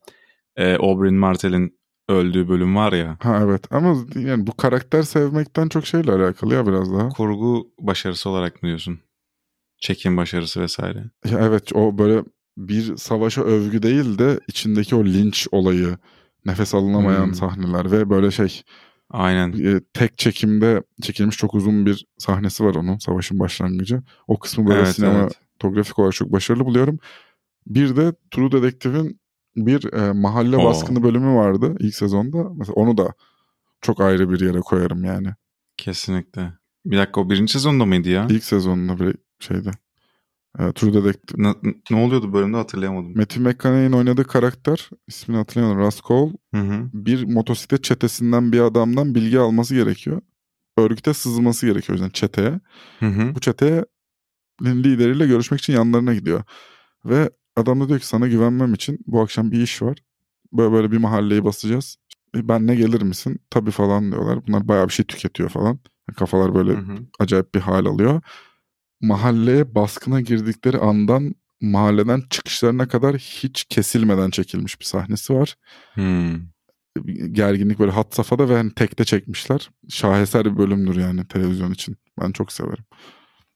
E, 0.55 0.77
Oberyn 0.77 1.13
Martell'in 1.13 1.79
öldüğü 2.09 2.49
bölüm 2.49 2.75
var 2.75 2.93
ya. 2.93 3.17
Ha 3.21 3.39
evet 3.43 3.71
ama 3.71 3.97
yani 4.15 4.47
bu 4.47 4.57
karakter 4.57 5.03
sevmekten 5.03 5.69
çok 5.69 5.85
şeyle 5.87 6.11
alakalı 6.11 6.53
ya 6.53 6.67
biraz 6.67 6.93
daha. 6.93 7.09
Kurgu 7.09 7.67
başarısı 7.79 8.29
olarak 8.29 8.63
mı 8.63 8.67
diyorsun? 8.67 8.99
Çekim 9.77 10.17
başarısı 10.17 10.61
vesaire. 10.61 11.03
Ya 11.25 11.39
evet 11.41 11.75
o 11.75 11.97
böyle 11.97 12.23
bir 12.57 12.97
savaşa 12.97 13.41
övgü 13.41 13.83
değil 13.83 14.17
de 14.17 14.39
içindeki 14.47 14.95
o 14.95 15.05
linç 15.05 15.47
olayı, 15.51 15.97
nefes 16.45 16.75
alınamayan 16.75 17.25
Hmm. 17.25 17.33
sahneler 17.33 17.91
ve 17.91 18.09
böyle 18.09 18.31
şey 18.31 18.61
Aynen. 19.09 19.53
e, 19.75 19.81
tek 19.93 20.17
çekimde 20.17 20.83
çekilmiş 21.01 21.37
çok 21.37 21.53
uzun 21.53 21.85
bir 21.85 22.05
sahnesi 22.17 22.63
var 22.63 22.75
onun 22.75 22.97
savaşın 22.97 23.39
başlangıcı. 23.39 24.01
O 24.27 24.39
kısmı 24.39 24.67
böyle 24.67 24.79
Evet, 24.79 24.95
sinematografik 24.95 25.99
olarak 25.99 26.13
çok 26.13 26.31
başarılı 26.31 26.65
buluyorum. 26.65 26.99
Bir 27.67 27.95
de 27.95 28.13
True 28.31 28.51
Detective'in 28.51 29.19
bir 29.55 29.93
e, 29.93 30.11
mahalle 30.11 30.57
Oo. 30.57 30.63
baskını 30.63 31.03
bölümü 31.03 31.35
vardı 31.35 31.75
ilk 31.79 31.95
sezonda. 31.95 32.49
Mesela 32.55 32.73
onu 32.73 32.97
da 32.97 33.13
çok 33.81 34.01
ayrı 34.01 34.29
bir 34.29 34.39
yere 34.39 34.59
koyarım 34.59 35.03
yani. 35.03 35.27
Kesinlikle. 35.77 36.53
Bir 36.85 36.97
dakika 36.97 37.21
o 37.21 37.29
birinci 37.29 37.53
sezonda 37.53 37.85
mıydı 37.85 38.09
ya? 38.09 38.27
İlk 38.29 38.43
sezonunda 38.43 38.99
bir 38.99 39.15
şeydi. 39.39 39.71
E, 40.59 40.71
True 40.71 40.93
Detective. 40.93 41.43
Ne, 41.43 41.53
ne 41.91 41.97
oluyordu 41.97 42.33
bölümde 42.33 42.57
hatırlayamadım. 42.57 43.17
Matthew 43.17 43.41
McConaughey'in 43.43 43.91
oynadığı 43.91 44.23
karakter 44.23 44.89
ismini 45.07 45.37
hatırlayamadım. 45.37 45.85
Russ 45.85 46.01
Cole 46.01 46.31
Hı 46.53 46.61
hı. 46.61 46.89
bir 46.93 47.23
motosiklet 47.23 47.83
çetesinden 47.83 48.51
bir 48.51 48.59
adamdan 48.59 49.15
bilgi 49.15 49.39
alması 49.39 49.75
gerekiyor. 49.75 50.21
Örgüte 50.77 51.13
sızması 51.13 51.65
gerekiyor 51.65 51.89
o 51.89 51.93
yüzden 51.93 52.09
çeteye. 52.09 52.59
Hı 52.99 53.05
hı. 53.05 53.35
Bu 53.35 53.39
çeteye 53.39 53.85
lideriyle 54.61 55.27
görüşmek 55.27 55.59
için 55.59 55.73
yanlarına 55.73 56.13
gidiyor. 56.13 56.43
Ve 57.05 57.29
adam 57.55 57.81
da 57.81 57.87
diyor 57.89 57.99
ki 57.99 58.07
sana 58.07 58.27
güvenmem 58.27 58.73
için 58.73 58.99
bu 59.07 59.21
akşam 59.21 59.51
bir 59.51 59.61
iş 59.61 59.81
var. 59.81 59.97
Böyle 60.53 60.71
böyle 60.71 60.91
bir 60.91 60.97
mahalleyi 60.97 61.45
basacağız. 61.45 61.97
E, 62.35 62.47
benle 62.47 62.75
gelir 62.75 63.01
misin? 63.01 63.39
Tabii 63.49 63.71
falan 63.71 64.11
diyorlar. 64.11 64.47
Bunlar 64.47 64.67
bayağı 64.67 64.87
bir 64.87 64.93
şey 64.93 65.05
tüketiyor 65.05 65.49
falan. 65.49 65.79
Kafalar 66.15 66.55
böyle 66.55 66.71
Hı 66.71 66.77
hı. 66.77 66.97
acayip 67.19 67.55
bir 67.55 67.59
hal 67.59 67.85
alıyor. 67.85 68.21
Mahalleye 69.03 69.75
baskına 69.75 70.21
girdikleri 70.21 70.77
andan 70.77 71.35
mahalleden 71.61 72.23
çıkışlarına 72.29 72.87
kadar 72.87 73.15
hiç 73.15 73.63
kesilmeden 73.63 74.29
çekilmiş 74.29 74.79
bir 74.79 74.85
sahnesi 74.85 75.33
var. 75.33 75.55
Hmm. 75.93 76.39
Gerginlik 77.31 77.79
böyle 77.79 77.91
hat 77.91 78.15
safhada 78.15 78.49
ve 78.49 78.55
hani 78.55 78.73
tekte 78.73 79.05
çekmişler. 79.05 79.69
Şaheser 79.89 80.45
bir 80.45 80.57
bölümdür 80.57 80.95
yani 80.95 81.27
televizyon 81.27 81.71
için. 81.71 81.97
Ben 82.21 82.31
çok 82.31 82.51
severim. 82.51 82.85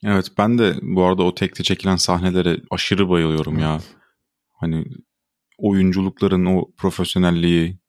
Evet 0.04 0.32
ben 0.38 0.58
de 0.58 0.76
bu 0.82 1.04
arada 1.04 1.24
o 1.24 1.36
tekte 1.36 1.64
çekilen 1.64 1.96
sahnelere 1.96 2.62
aşırı 2.72 3.10
bayılıyorum 3.10 3.60
ya. 3.60 3.80
Hani 4.54 4.86
oyunculukların 5.58 6.46
o 6.46 6.72
profesyonelliği, 6.78 7.80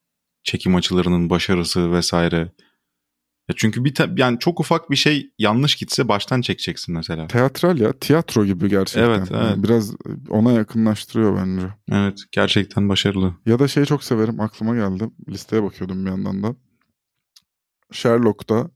çekim 0.42 0.74
açılarının 0.74 1.30
başarısı 1.30 1.92
vesaire. 1.92 2.52
Ya 3.48 3.54
çünkü 3.56 3.84
bir 3.84 3.94
ta- 3.94 4.10
yani 4.16 4.38
çok 4.38 4.60
ufak 4.60 4.90
bir 4.90 4.96
şey 4.96 5.30
yanlış 5.38 5.74
gitse 5.76 6.08
baştan 6.08 6.40
çekeceksin 6.40 6.94
mesela. 6.94 7.26
Teatral 7.26 7.78
ya. 7.78 7.92
Tiyatro 7.92 8.44
gibi 8.44 8.68
gerçekten. 8.68 9.10
Evet, 9.10 9.30
Yani 9.30 9.46
evet. 9.48 9.64
biraz 9.64 9.94
ona 10.30 10.52
yakınlaştırıyor 10.52 11.36
bence. 11.36 11.66
Evet 11.92 12.18
gerçekten 12.32 12.88
başarılı. 12.88 13.34
Ya 13.46 13.58
da 13.58 13.68
şeyi 13.68 13.86
çok 13.86 14.04
severim. 14.04 14.40
Aklıma 14.40 14.74
geldi. 14.74 15.10
Listeye 15.28 15.62
bakıyordum 15.62 16.04
bir 16.04 16.10
yandan 16.10 16.42
da. 16.42 16.56
Sherlock'ta 17.92 18.70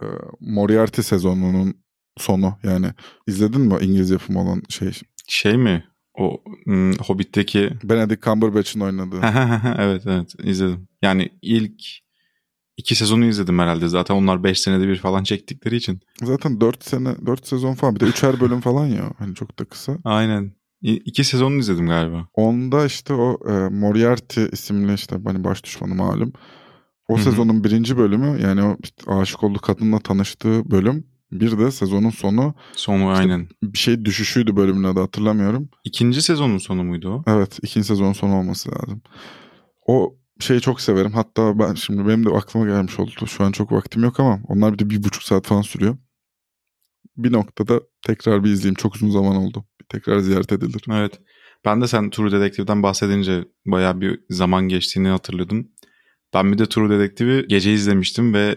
e, 0.00 0.06
Moriarty 0.40 1.00
sezonunun 1.00 1.74
sonu. 2.16 2.58
Yani 2.62 2.86
izledin 3.26 3.60
mi 3.60 3.74
İngiliz 3.80 4.10
yapımı 4.10 4.40
olan 4.42 4.62
şey? 4.68 4.92
Şey 5.28 5.56
mi? 5.56 5.84
O 6.14 6.42
hmm, 6.64 6.92
Hobbit'teki 6.92 7.70
Benedict 7.84 8.22
Cumberbatch'in 8.24 8.80
oynadığı. 8.80 9.20
evet 9.78 10.02
evet 10.06 10.34
izledim. 10.44 10.88
Yani 11.02 11.28
ilk 11.42 11.82
iki 12.78 12.94
sezonu 12.94 13.24
izledim 13.24 13.58
herhalde. 13.58 13.88
Zaten 13.88 14.14
onlar 14.14 14.44
5 14.44 14.60
senede 14.60 14.88
bir 14.88 14.96
falan 14.96 15.24
çektikleri 15.24 15.76
için. 15.76 16.00
Zaten 16.22 16.60
4 16.60 16.84
sene 16.84 17.26
4 17.26 17.46
sezon 17.46 17.74
falan 17.74 17.94
bir 17.94 18.00
de 18.00 18.04
üçer 18.04 18.40
bölüm 18.40 18.60
falan 18.60 18.86
ya. 18.86 19.12
Hani 19.18 19.34
çok 19.34 19.58
da 19.58 19.64
kısa. 19.64 19.98
Aynen. 20.04 20.52
İki 20.82 21.24
sezonunu 21.24 21.58
izledim 21.58 21.86
galiba. 21.86 22.28
Onda 22.34 22.86
işte 22.86 23.14
o 23.14 23.38
e, 23.50 23.52
Moriarty 23.68 24.44
isimli 24.52 24.94
işte 24.94 25.16
hani 25.24 25.44
baş 25.44 25.64
düşmanı 25.64 25.94
malum. 25.94 26.32
O 27.08 27.16
Hı 27.16 27.20
hı. 27.20 27.24
sezonun 27.24 27.64
birinci 27.64 27.96
bölümü 27.96 28.42
yani 28.42 28.62
o 28.62 28.76
işte 28.82 29.12
aşık 29.12 29.44
olduğu 29.44 29.58
kadınla 29.58 29.98
tanıştığı 29.98 30.70
bölüm. 30.70 31.04
Bir 31.32 31.58
de 31.58 31.70
sezonun 31.70 32.10
sonu 32.10 32.54
Sonu 32.76 33.08
aynen. 33.08 33.48
bir 33.62 33.78
şey 33.78 34.04
düşüşüydü 34.04 34.56
bölümün 34.56 34.84
adı 34.84 35.00
hatırlamıyorum. 35.00 35.68
İkinci 35.84 36.22
sezonun 36.22 36.58
sonu 36.58 36.84
muydu 36.84 37.10
o? 37.10 37.30
Evet 37.30 37.58
ikinci 37.62 37.86
sezonun 37.86 38.12
sonu 38.12 38.38
olması 38.38 38.70
lazım. 38.70 39.02
O 39.86 40.16
şeyi 40.38 40.60
çok 40.60 40.80
severim. 40.80 41.12
Hatta 41.12 41.58
ben 41.58 41.74
şimdi 41.74 42.08
benim 42.08 42.26
de 42.26 42.30
aklıma 42.30 42.66
gelmiş 42.66 42.98
oldu. 42.98 43.26
Şu 43.26 43.44
an 43.44 43.52
çok 43.52 43.72
vaktim 43.72 44.02
yok 44.04 44.20
ama 44.20 44.40
onlar 44.48 44.72
bir 44.72 44.78
de 44.78 44.90
bir 44.90 45.04
buçuk 45.04 45.22
saat 45.22 45.46
falan 45.46 45.62
sürüyor. 45.62 45.96
Bir 47.16 47.32
noktada 47.32 47.80
tekrar 48.06 48.44
bir 48.44 48.50
izleyeyim. 48.50 48.74
Çok 48.74 48.94
uzun 48.94 49.10
zaman 49.10 49.36
oldu. 49.36 49.64
Bir 49.80 49.86
tekrar 49.86 50.18
ziyaret 50.18 50.52
edilir. 50.52 50.82
Evet. 50.92 51.20
Ben 51.64 51.80
de 51.80 51.88
sen 51.88 52.10
True 52.10 52.32
Detective'den 52.32 52.82
bahsedince 52.82 53.44
bayağı 53.66 54.00
bir 54.00 54.20
zaman 54.30 54.68
geçtiğini 54.68 55.08
hatırladım. 55.08 55.68
Ben 56.34 56.52
bir 56.52 56.58
de 56.58 56.66
True 56.66 56.98
Detective'i 56.98 57.48
gece 57.48 57.72
izlemiştim 57.72 58.34
ve 58.34 58.54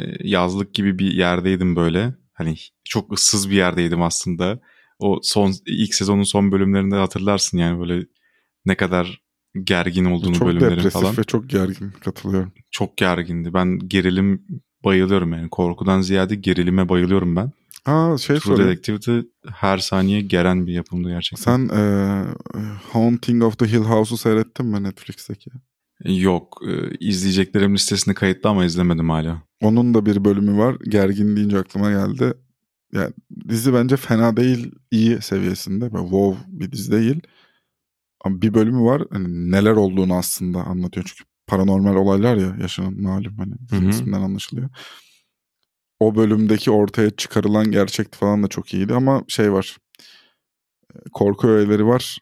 e, 0.00 0.04
yazlık 0.28 0.74
gibi 0.74 0.98
bir 0.98 1.12
yerdeydim 1.12 1.76
böyle. 1.76 2.14
Hani 2.32 2.56
çok 2.84 3.12
ıssız 3.12 3.50
bir 3.50 3.56
yerdeydim 3.56 4.02
aslında. 4.02 4.60
O 4.98 5.20
son 5.22 5.52
ilk 5.66 5.94
sezonun 5.94 6.22
son 6.22 6.52
bölümlerinde 6.52 6.96
hatırlarsın 6.96 7.58
yani 7.58 7.80
böyle 7.80 8.06
ne 8.66 8.76
kadar 8.76 9.22
gergin 9.64 10.04
olduğunu 10.04 10.34
çok 10.34 10.48
bölümlerin 10.48 10.70
depresif 10.70 10.92
falan. 10.92 11.16
ve 11.18 11.24
çok 11.24 11.50
gergin 11.50 11.90
katılıyorum. 12.04 12.52
Çok 12.70 12.96
gergindi. 12.96 13.54
Ben 13.54 13.78
gerilim 13.78 14.46
bayılıyorum 14.84 15.32
yani. 15.32 15.48
Korkudan 15.48 16.00
ziyade 16.00 16.34
gerilime 16.34 16.88
bayılıyorum 16.88 17.36
ben. 17.36 17.52
Aa 17.86 18.18
şey 18.18 18.38
True 18.38 18.56
sorayım. 18.56 18.70
Detective'de 18.70 19.26
her 19.52 19.78
saniye 19.78 20.20
geren 20.20 20.66
bir 20.66 20.72
yapımdı 20.72 21.08
gerçekten. 21.08 21.42
Sen 21.42 21.76
e, 21.76 22.24
Haunting 22.92 23.42
of 23.42 23.58
the 23.58 23.66
Hill 23.66 23.84
House'u 23.84 24.16
seyrettin 24.18 24.66
mi 24.66 24.82
Netflix'teki? 24.82 25.50
Yok. 26.04 26.60
e, 26.68 26.96
izleyeceklerim 27.00 27.74
listesine 27.74 28.14
kayıtlı 28.14 28.50
ama 28.50 28.64
izlemedim 28.64 29.10
hala. 29.10 29.42
Onun 29.60 29.94
da 29.94 30.06
bir 30.06 30.24
bölümü 30.24 30.58
var. 30.58 30.76
Gergin 30.88 31.36
deyince 31.36 31.58
aklıma 31.58 31.90
geldi. 31.90 32.34
Yani 32.92 33.12
dizi 33.48 33.74
bence 33.74 33.96
fena 33.96 34.36
değil, 34.36 34.72
iyi 34.90 35.22
seviyesinde. 35.22 35.92
Böyle 35.92 36.02
wow 36.04 36.38
bir 36.48 36.72
dizi 36.72 36.92
değil. 36.92 37.20
Bir 38.26 38.54
bölümü 38.54 38.84
var 38.84 39.02
hani 39.12 39.50
neler 39.50 39.72
olduğunu 39.72 40.16
aslında 40.16 40.64
anlatıyor. 40.64 41.06
Çünkü 41.08 41.30
paranormal 41.46 41.96
olaylar 41.96 42.36
ya 42.36 42.56
yaşanan 42.60 43.00
malum 43.00 43.36
hani 43.38 43.54
Hı 43.70 43.76
hı. 43.76 43.88
isminden 43.88 44.20
anlaşılıyor. 44.20 44.70
O 46.00 46.14
bölümdeki 46.14 46.70
ortaya 46.70 47.10
çıkarılan 47.10 47.70
gerçekti 47.70 48.18
falan 48.18 48.42
da 48.42 48.48
çok 48.48 48.74
iyiydi 48.74 48.94
ama 48.94 49.24
şey 49.28 49.52
var. 49.52 49.76
Korku 51.12 51.48
öğeleri 51.48 51.86
var. 51.86 52.18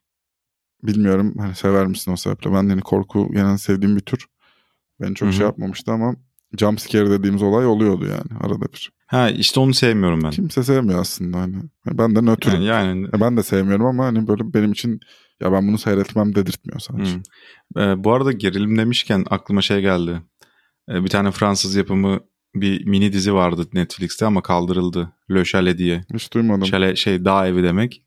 Bilmiyorum 0.82 1.34
hani 1.38 1.54
sever 1.54 1.86
misin 1.86 2.12
o 2.12 2.16
sebeple. 2.16 2.52
Ben 2.52 2.68
yani 2.68 2.80
korku 2.80 3.32
genel 3.32 3.56
sevdiğim 3.56 3.96
bir 3.96 4.00
tür. 4.00 4.26
Beni 5.00 5.14
çok 5.14 5.28
Hı 5.28 5.32
şey 5.32 5.46
yapmamıştı 5.46 5.92
ama 5.92 6.14
jump 6.58 6.80
scare 6.80 7.10
dediğimiz 7.10 7.42
olay 7.42 7.66
oluyordu 7.66 8.06
yani 8.06 8.40
arada 8.40 8.72
bir. 8.72 8.92
Ha 9.08 9.30
işte 9.30 9.60
onu 9.60 9.74
sevmiyorum 9.74 10.22
ben. 10.22 10.30
Kimse 10.30 10.62
sevmiyor 10.62 11.00
aslında 11.00 11.38
hani. 11.38 11.56
Ben 11.86 12.16
de 12.16 12.22
nötrüm. 12.22 12.52
Yani, 12.52 12.64
yani 12.64 13.02
Ya 13.12 13.20
Ben 13.20 13.36
de 13.36 13.42
sevmiyorum 13.42 13.86
ama 13.86 14.04
hani 14.04 14.28
böyle 14.28 14.54
benim 14.54 14.72
için 14.72 15.00
ya 15.40 15.52
ben 15.52 15.68
bunu 15.68 15.78
seyretmem 15.78 16.34
dedirtmiyor 16.34 16.80
sadece. 16.80 17.14
Hı. 17.14 17.80
Ee, 17.80 18.04
bu 18.04 18.12
arada 18.12 18.32
gerilim 18.32 18.78
demişken 18.78 19.24
aklıma 19.30 19.62
şey 19.62 19.80
geldi. 19.80 20.22
Ee, 20.90 21.04
bir 21.04 21.08
tane 21.08 21.30
Fransız 21.30 21.74
yapımı 21.74 22.20
bir 22.54 22.86
mini 22.86 23.12
dizi 23.12 23.34
vardı 23.34 23.66
Netflix'te 23.72 24.26
ama 24.26 24.42
kaldırıldı. 24.42 25.12
Le 25.30 25.44
Chalet 25.44 25.78
diye. 25.78 26.04
Hiç 26.14 26.32
duymadım. 26.34 26.64
Chalet 26.64 26.96
şey 26.96 27.24
dağ 27.24 27.46
evi 27.46 27.62
demek. 27.62 28.02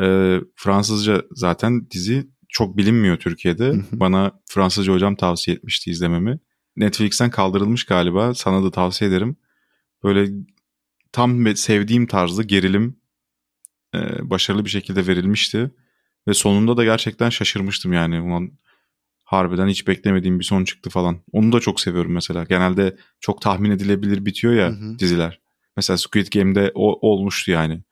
Ee, 0.00 0.40
Fransızca 0.56 1.22
zaten 1.30 1.90
dizi 1.90 2.26
çok 2.48 2.76
bilinmiyor 2.76 3.16
Türkiye'de. 3.16 3.74
Bana 3.92 4.32
Fransızca 4.48 4.92
hocam 4.92 5.16
tavsiye 5.16 5.56
etmişti 5.56 5.90
izlememi. 5.90 6.38
Netflix'ten 6.76 7.30
kaldırılmış 7.30 7.84
galiba. 7.84 8.34
Sana 8.34 8.64
da 8.64 8.70
tavsiye 8.70 9.10
ederim. 9.10 9.36
Böyle 10.04 10.30
tam 11.12 11.56
sevdiğim 11.56 12.06
tarzda 12.06 12.42
gerilim 12.42 12.96
e, 13.94 14.30
başarılı 14.30 14.64
bir 14.64 14.70
şekilde 14.70 15.06
verilmişti. 15.06 15.70
Ve 16.28 16.34
sonunda 16.34 16.76
da 16.76 16.84
gerçekten 16.84 17.30
şaşırmıştım 17.30 17.92
yani. 17.92 18.20
Ulan 18.20 18.50
harbiden 19.24 19.68
hiç 19.68 19.88
beklemediğim 19.88 20.38
bir 20.38 20.44
son 20.44 20.64
çıktı 20.64 20.90
falan. 20.90 21.18
Onu 21.32 21.52
da 21.52 21.60
çok 21.60 21.80
seviyorum 21.80 22.12
mesela. 22.12 22.44
Genelde 22.44 22.96
çok 23.20 23.42
tahmin 23.42 23.70
edilebilir 23.70 24.26
bitiyor 24.26 24.54
ya 24.54 24.68
Hı 24.68 24.72
hı. 24.72 24.98
diziler. 24.98 25.40
Mesela 25.76 25.96
Squid 25.96 26.26
Game'de 26.32 26.72
o 26.74 27.08
olmuştu 27.10 27.50
yani. 27.50 27.82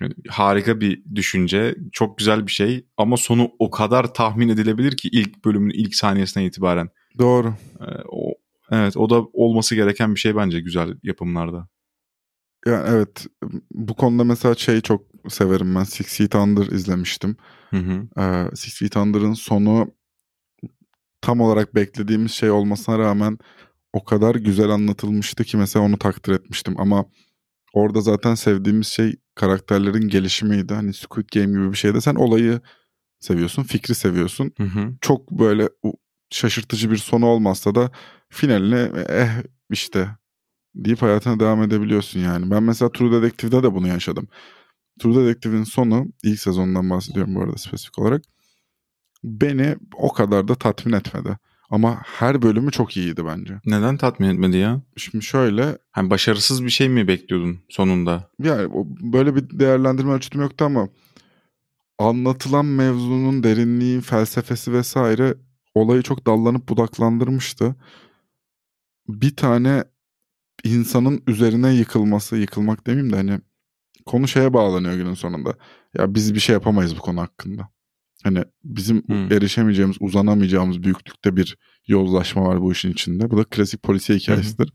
Yani 0.00 0.14
Harika 0.28 0.80
bir 0.80 1.02
düşünce, 1.14 1.76
çok 1.92 2.18
güzel 2.18 2.46
bir 2.46 2.52
şey 2.52 2.86
ama 2.96 3.16
sonu 3.16 3.50
o 3.58 3.70
kadar 3.70 4.14
tahmin 4.14 4.48
edilebilir 4.48 4.96
ki 4.96 5.08
ilk 5.12 5.44
bölümün 5.44 5.70
ilk 5.70 5.94
saniyesinden 5.94 6.46
itibaren. 6.46 6.88
Doğru. 7.18 7.54
Ee, 7.80 7.84
o, 8.08 8.19
evet 8.70 8.96
o 8.96 9.10
da 9.10 9.22
olması 9.32 9.74
gereken 9.74 10.14
bir 10.14 10.20
şey 10.20 10.36
bence 10.36 10.60
güzel 10.60 10.94
yapımlarda. 11.02 11.68
Ya 12.66 12.84
evet 12.88 13.26
bu 13.70 13.94
konuda 13.94 14.24
mesela 14.24 14.54
şey 14.54 14.80
çok 14.80 15.06
severim 15.28 15.74
ben 15.74 15.84
Six 15.84 16.16
Feet 16.16 16.34
Under 16.34 16.66
izlemiştim. 16.66 17.36
Hı 17.70 17.76
hı. 17.76 18.22
Ee, 18.22 18.56
Six 18.56 18.78
Feet 18.78 18.96
Under'ın 18.96 19.34
sonu 19.34 19.90
tam 21.20 21.40
olarak 21.40 21.74
beklediğimiz 21.74 22.32
şey 22.32 22.50
olmasına 22.50 22.98
rağmen 22.98 23.38
o 23.92 24.04
kadar 24.04 24.34
güzel 24.34 24.70
anlatılmıştı 24.70 25.44
ki 25.44 25.56
mesela 25.56 25.84
onu 25.84 25.98
takdir 25.98 26.32
etmiştim 26.32 26.74
ama 26.80 27.04
orada 27.72 28.00
zaten 28.00 28.34
sevdiğimiz 28.34 28.86
şey 28.86 29.16
karakterlerin 29.34 30.08
gelişimiydi. 30.08 30.74
Hani 30.74 30.94
Squid 30.94 31.28
Game 31.34 31.46
gibi 31.46 31.72
bir 31.72 31.76
şeyde 31.76 32.00
sen 32.00 32.14
olayı 32.14 32.60
seviyorsun, 33.20 33.62
fikri 33.62 33.94
seviyorsun. 33.94 34.52
Hı 34.56 34.64
hı. 34.64 34.92
Çok 35.00 35.30
böyle 35.30 35.68
şaşırtıcı 36.30 36.90
bir 36.90 36.96
sonu 36.96 37.26
olmazsa 37.26 37.74
da 37.74 37.90
finaline 38.30 39.04
eh 39.08 39.30
işte 39.70 40.08
deyip 40.74 41.02
hayatına 41.02 41.40
devam 41.40 41.62
edebiliyorsun 41.62 42.20
yani. 42.20 42.50
Ben 42.50 42.62
mesela 42.62 42.92
True 42.92 43.22
Detective'de 43.22 43.62
de 43.62 43.74
bunu 43.74 43.88
yaşadım. 43.88 44.28
True 45.00 45.14
Detective'in 45.24 45.64
sonu 45.64 46.06
ilk 46.22 46.40
sezondan 46.40 46.90
bahsediyorum 46.90 47.34
bu 47.34 47.42
arada 47.42 47.56
spesifik 47.58 47.98
olarak. 47.98 48.22
Beni 49.24 49.76
o 49.94 50.12
kadar 50.12 50.48
da 50.48 50.54
tatmin 50.54 50.92
etmedi. 50.92 51.38
Ama 51.70 52.02
her 52.04 52.42
bölümü 52.42 52.70
çok 52.70 52.96
iyiydi 52.96 53.26
bence. 53.26 53.60
Neden 53.66 53.96
tatmin 53.96 54.28
etmedi 54.28 54.56
ya? 54.56 54.82
Şimdi 54.96 55.24
şöyle 55.24 55.78
Hani 55.90 56.10
başarısız 56.10 56.64
bir 56.64 56.70
şey 56.70 56.88
mi 56.88 57.08
bekliyordun 57.08 57.58
sonunda? 57.68 58.30
yani 58.42 58.68
böyle 59.00 59.36
bir 59.36 59.58
değerlendirme 59.58 60.12
ölçütüm 60.12 60.40
yoktu 60.40 60.64
ama 60.64 60.88
anlatılan 61.98 62.66
mevzunun 62.66 63.42
derinliği, 63.42 64.00
felsefesi 64.00 64.72
vesaire 64.72 65.34
olayı 65.74 66.02
çok 66.02 66.26
dallanıp 66.26 66.68
budaklandırmıştı. 66.68 67.74
Bir 69.14 69.36
tane 69.36 69.84
insanın 70.64 71.22
üzerine 71.26 71.74
yıkılması, 71.74 72.36
yıkılmak 72.36 72.86
demeyeyim 72.86 73.12
de 73.12 73.16
hani 73.16 73.40
konu 74.06 74.28
şeye 74.28 74.52
bağlanıyor 74.54 74.94
günün 74.94 75.14
sonunda. 75.14 75.54
Ya 75.98 76.14
biz 76.14 76.34
bir 76.34 76.40
şey 76.40 76.52
yapamayız 76.52 76.96
bu 76.96 77.00
konu 77.00 77.20
hakkında. 77.20 77.68
Hani 78.24 78.44
bizim 78.64 79.02
Hmm. 79.02 79.32
erişemeyeceğimiz, 79.32 79.96
uzanamayacağımız 80.00 80.82
büyüklükte 80.82 81.36
bir 81.36 81.58
yozlaşma 81.86 82.42
var 82.48 82.60
bu 82.62 82.72
işin 82.72 82.92
içinde. 82.92 83.30
Bu 83.30 83.36
da 83.38 83.44
klasik 83.44 83.82
polisiye 83.82 84.18
hikayesidir. 84.18 84.72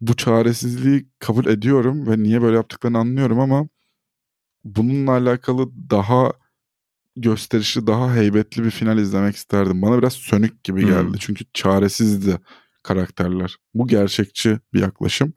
Bu 0.00 0.16
çaresizliği 0.16 1.08
kabul 1.18 1.46
ediyorum 1.46 2.06
ve 2.06 2.22
niye 2.22 2.42
böyle 2.42 2.56
yaptıklarını 2.56 2.98
anlıyorum 2.98 3.40
ama 3.40 3.68
bununla 4.64 5.10
alakalı 5.12 5.70
daha 5.90 6.32
gösterişli, 7.16 7.86
daha 7.86 8.14
heybetli 8.14 8.64
bir 8.64 8.70
final 8.70 8.98
izlemek 8.98 9.36
isterdim. 9.36 9.82
Bana 9.82 9.98
biraz 9.98 10.12
sönük 10.12 10.64
gibi 10.64 10.80
Hmm. 10.82 10.88
geldi. 10.88 11.16
Çünkü 11.20 11.44
çaresizdi 11.54 12.38
karakterler. 12.86 13.56
Bu 13.74 13.86
gerçekçi 13.86 14.58
bir 14.74 14.80
yaklaşım. 14.80 15.32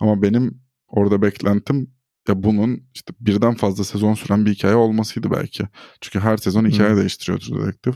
Ama 0.00 0.22
benim 0.22 0.60
orada 0.88 1.22
beklentim 1.22 1.90
ya 2.28 2.42
bunun 2.42 2.82
işte 2.94 3.12
birden 3.20 3.54
fazla 3.54 3.84
sezon 3.84 4.14
süren 4.14 4.46
bir 4.46 4.54
hikaye 4.54 4.74
olmasıydı 4.74 5.30
belki. 5.30 5.64
Çünkü 6.00 6.20
her 6.20 6.36
sezon 6.36 6.66
hikaye 6.66 6.96
değiştiriyor 6.96 7.40
True 7.40 7.66
Detective. 7.66 7.94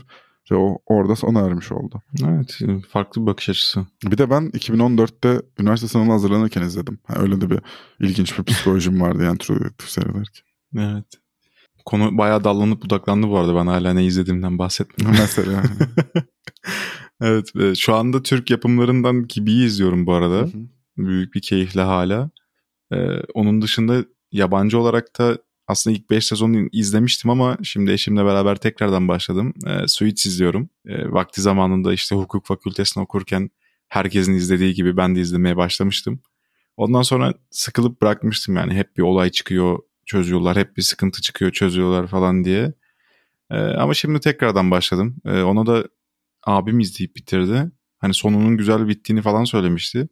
Ve 0.51 0.55
o 0.55 0.77
orada 0.85 1.15
sona 1.15 1.39
ermiş 1.39 1.71
oldu. 1.71 2.01
Evet 2.23 2.59
farklı 2.89 3.21
bir 3.21 3.27
bakış 3.27 3.49
açısı. 3.49 3.85
Bir 4.03 4.17
de 4.17 4.29
ben 4.29 4.43
2014'te 4.49 5.41
üniversite 5.59 5.87
sınavına 5.87 6.13
hazırlanırken 6.13 6.61
izledim. 6.61 6.99
Ha, 7.03 7.13
öyle 7.17 7.41
de 7.41 7.49
bir 7.49 7.59
ilginç 7.99 8.39
bir 8.39 8.43
psikolojim 8.43 9.01
vardı 9.01 9.23
yani 9.23 9.37
True 9.37 9.59
Detective 9.59 9.89
seyrederken. 9.89 10.45
Evet. 10.77 11.05
Konu 11.85 12.17
bayağı 12.17 12.43
dallanıp 12.43 12.83
budaklandı 12.83 13.27
bu 13.27 13.37
arada 13.37 13.55
ben 13.55 13.67
hala 13.67 13.93
ne 13.93 14.05
izlediğimden 14.05 14.59
bahsetmiyorum. 14.59 15.17
Mesela 15.21 15.51
yani. 15.51 15.69
evet 17.21 17.55
e, 17.55 17.75
şu 17.75 17.95
anda 17.95 18.23
Türk 18.23 18.49
yapımlarından 18.49 19.23
Kibi'yi 19.23 19.65
izliyorum 19.65 20.05
bu 20.05 20.13
arada. 20.13 20.37
Hı 20.37 20.45
hı. 20.45 20.67
Büyük 20.97 21.35
bir 21.35 21.41
keyifle 21.41 21.81
hala. 21.81 22.29
Ee, 22.91 23.19
onun 23.33 23.61
dışında 23.61 24.05
yabancı 24.31 24.79
olarak 24.79 25.19
da 25.19 25.37
aslında 25.67 25.97
ilk 25.97 26.09
5 26.09 26.25
sezonu 26.25 26.69
izlemiştim 26.71 27.29
ama 27.31 27.57
şimdi 27.63 27.91
eşimle 27.91 28.25
beraber 28.25 28.55
tekrardan 28.55 29.07
başladım. 29.07 29.53
Ee, 29.67 29.87
Suits 29.87 30.25
izliyorum. 30.25 30.69
Ee, 30.85 31.11
vakti 31.11 31.41
zamanında 31.41 31.93
işte 31.93 32.15
hukuk 32.15 32.45
fakültesini 32.45 33.03
okurken 33.03 33.49
herkesin 33.87 34.33
izlediği 34.33 34.73
gibi 34.73 34.97
ben 34.97 35.15
de 35.15 35.19
izlemeye 35.19 35.57
başlamıştım. 35.57 36.19
Ondan 36.77 37.01
sonra 37.01 37.33
sıkılıp 37.51 38.01
bırakmıştım 38.01 38.55
yani 38.55 38.73
hep 38.73 38.97
bir 38.97 39.01
olay 39.01 39.29
çıkıyor 39.29 39.79
çözüyorlar, 40.05 40.57
hep 40.57 40.77
bir 40.77 40.81
sıkıntı 40.81 41.21
çıkıyor 41.21 41.51
çözüyorlar 41.51 42.07
falan 42.07 42.45
diye. 42.45 42.73
Ee, 43.51 43.55
ama 43.55 43.93
şimdi 43.93 44.19
tekrardan 44.19 44.71
başladım. 44.71 45.15
Ee, 45.25 45.41
ona 45.41 45.65
da 45.65 45.87
abim 46.45 46.79
izleyip 46.79 47.15
bitirdi. 47.15 47.71
Hani 47.97 48.13
sonunun 48.13 48.57
güzel 48.57 48.87
bittiğini 48.87 49.21
falan 49.21 49.43
söylemişti. 49.43 50.07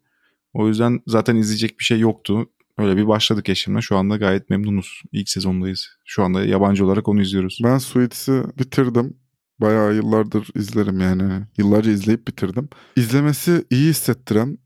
O 0.54 0.67
yüzden 0.67 1.00
zaten 1.08 1.36
izleyecek 1.36 1.80
bir 1.80 1.84
şey 1.84 2.00
yoktu. 2.00 2.50
Öyle 2.78 2.98
bir 2.98 3.08
başladık 3.08 3.50
eşimle. 3.50 3.82
Şu 3.82 3.98
anda 3.98 4.17
gayet 4.17 4.50
memnunuz. 4.50 5.02
İlk 5.12 5.30
sezondayız. 5.30 5.88
Şu 6.06 6.24
anda 6.24 6.46
yabancı 6.46 6.86
olarak 6.86 7.08
onu 7.08 7.22
izliyoruz. 7.22 7.60
Ben 7.63 7.78
Suits'i 7.78 8.43
bitirdim. 8.60 9.17
Bayağı 9.60 9.96
yıllardır 9.96 10.48
izlerim 10.56 11.00
yani. 11.00 11.46
Yıllarca 11.58 11.91
izleyip 11.91 12.28
bitirdim. 12.28 12.69
İzlemesi 12.96 13.65
iyi 13.69 13.89
hissettiren 13.89 14.58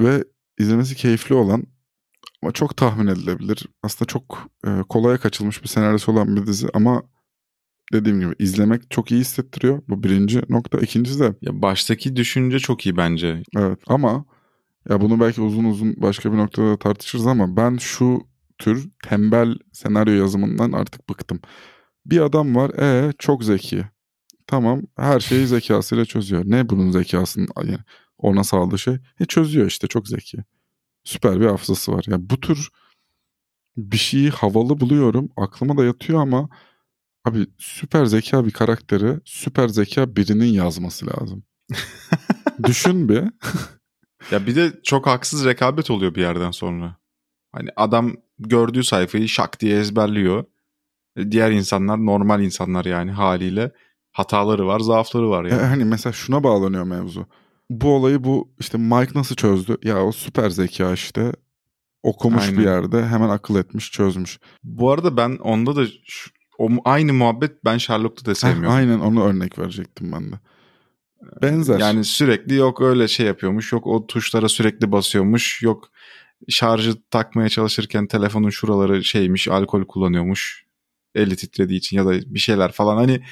ve 0.00 0.24
izlemesi 0.58 0.96
keyifli 0.96 1.34
olan 1.34 1.64
ama 2.42 2.52
çok 2.52 2.76
tahmin 2.76 3.06
edilebilir. 3.06 3.66
Aslında 3.82 4.06
çok 4.06 4.48
e, 4.66 4.70
kolaya 4.88 5.18
kaçılmış 5.18 5.62
bir 5.62 5.68
senaryosu 5.68 6.12
olan 6.12 6.36
bir 6.36 6.46
dizi 6.46 6.68
ama 6.74 7.02
dediğim 7.92 8.20
gibi 8.20 8.34
izlemek 8.38 8.90
çok 8.90 9.10
iyi 9.10 9.20
hissettiriyor. 9.20 9.82
Bu 9.88 10.02
birinci 10.02 10.42
nokta. 10.48 10.78
İkincisi 10.78 11.20
de 11.20 11.34
Ya 11.42 11.62
baştaki 11.62 12.16
düşünce 12.16 12.58
çok 12.58 12.86
iyi 12.86 12.96
bence. 12.96 13.42
Evet 13.56 13.78
ama 13.86 14.24
ya 14.88 15.00
bunu 15.00 15.20
belki 15.20 15.40
uzun 15.40 15.64
uzun 15.64 15.94
başka 15.96 16.32
bir 16.32 16.38
noktada 16.38 16.66
da 16.66 16.78
tartışırız 16.78 17.26
ama 17.26 17.56
ben 17.56 17.76
şu 17.76 18.20
tür 18.58 18.90
tembel 19.04 19.54
senaryo 19.72 20.14
yazımından 20.14 20.72
artık 20.72 21.08
bıktım. 21.08 21.40
Bir 22.06 22.20
adam 22.20 22.56
var 22.56 22.70
e 22.70 23.12
çok 23.18 23.44
zeki. 23.44 23.84
Tamam 24.46 24.82
her 24.96 25.20
şeyi 25.20 25.46
zekasıyla 25.46 26.04
çözüyor. 26.04 26.42
Ne 26.46 26.68
bunun 26.68 26.90
zekasının 26.90 27.48
yani 27.58 27.78
ona 28.18 28.44
sağladığı 28.44 28.78
şey? 28.78 28.94
E 29.20 29.24
çözüyor 29.24 29.66
işte 29.66 29.86
çok 29.86 30.08
zeki. 30.08 30.38
Süper 31.04 31.40
bir 31.40 31.46
hafızası 31.46 31.92
var. 31.92 32.04
Ya 32.08 32.30
bu 32.30 32.40
tür 32.40 32.68
bir 33.76 33.96
şeyi 33.96 34.30
havalı 34.30 34.80
buluyorum. 34.80 35.28
Aklıma 35.36 35.76
da 35.76 35.84
yatıyor 35.84 36.22
ama 36.22 36.48
abi 37.24 37.46
süper 37.58 38.04
zeka 38.04 38.46
bir 38.46 38.50
karakteri 38.50 39.20
süper 39.24 39.68
zeka 39.68 40.16
birinin 40.16 40.46
yazması 40.52 41.06
lazım. 41.06 41.42
Düşün 42.66 43.08
bir. 43.08 43.22
Ya 44.30 44.46
bir 44.46 44.56
de 44.56 44.72
çok 44.84 45.06
haksız 45.06 45.44
rekabet 45.44 45.90
oluyor 45.90 46.14
bir 46.14 46.20
yerden 46.20 46.50
sonra. 46.50 46.96
Hani 47.52 47.68
adam 47.76 48.12
gördüğü 48.38 48.84
sayfayı 48.84 49.28
şak 49.28 49.60
diye 49.60 49.80
ezberliyor. 49.80 50.44
Diğer 51.30 51.50
insanlar 51.50 52.06
normal 52.06 52.42
insanlar 52.42 52.84
yani 52.84 53.10
haliyle 53.10 53.72
hataları 54.12 54.66
var, 54.66 54.80
zaafları 54.80 55.30
var 55.30 55.44
E, 55.44 55.48
yani. 55.48 55.62
hani 55.62 55.84
mesela 55.84 56.12
şuna 56.12 56.44
bağlanıyor 56.44 56.84
mevzu. 56.84 57.26
Bu 57.70 57.94
olayı 57.94 58.24
bu 58.24 58.54
işte 58.60 58.78
Mike 58.78 59.12
nasıl 59.18 59.34
çözdü? 59.36 59.76
Ya 59.84 60.04
o 60.04 60.12
süper 60.12 60.50
zeka 60.50 60.92
işte 60.92 61.32
okumuş 62.02 62.42
Aynen. 62.44 62.58
bir 62.58 62.64
yerde 62.64 63.06
hemen 63.06 63.28
akıl 63.28 63.56
etmiş 63.56 63.90
çözmüş. 63.92 64.38
Bu 64.64 64.90
arada 64.90 65.16
ben 65.16 65.36
onda 65.36 65.76
da 65.76 65.86
şu- 66.04 66.30
o 66.60 66.68
aynı 66.84 67.12
muhabbet 67.12 67.64
ben 67.64 67.78
Sherlock'ta 67.78 68.26
da 68.26 68.30
Heh, 68.30 68.34
sevmiyorum. 68.34 68.76
aynen 68.76 69.00
onu 69.00 69.24
örnek 69.24 69.58
verecektim 69.58 70.12
ben 70.12 70.32
de. 70.32 70.36
Benzer. 71.42 71.78
Yani 71.78 72.04
sürekli 72.04 72.54
yok 72.54 72.80
öyle 72.80 73.08
şey 73.08 73.26
yapıyormuş, 73.26 73.72
yok 73.72 73.86
o 73.86 74.06
tuşlara 74.06 74.48
sürekli 74.48 74.92
basıyormuş, 74.92 75.62
yok 75.62 75.88
şarjı 76.48 76.94
takmaya 77.10 77.48
çalışırken 77.48 78.06
telefonun 78.06 78.50
şuraları 78.50 79.04
şeymiş, 79.04 79.48
alkol 79.48 79.84
kullanıyormuş. 79.84 80.64
Eli 81.14 81.36
titrediği 81.36 81.78
için 81.78 81.96
ya 81.96 82.06
da 82.06 82.12
bir 82.12 82.38
şeyler 82.38 82.72
falan 82.72 82.96
hani 82.96 83.22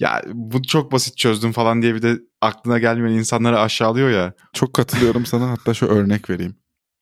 ya 0.00 0.22
bu 0.32 0.62
çok 0.62 0.92
basit 0.92 1.16
çözdüm 1.16 1.52
falan 1.52 1.82
diye 1.82 1.94
bir 1.94 2.02
de 2.02 2.18
aklına 2.40 2.78
gelmeyen 2.78 3.18
insanları 3.18 3.60
aşağılıyor 3.60 4.10
ya. 4.10 4.32
Çok 4.52 4.74
katılıyorum 4.74 5.26
sana 5.26 5.50
hatta 5.50 5.74
şu 5.74 5.86
örnek 5.86 6.30
vereyim. 6.30 6.56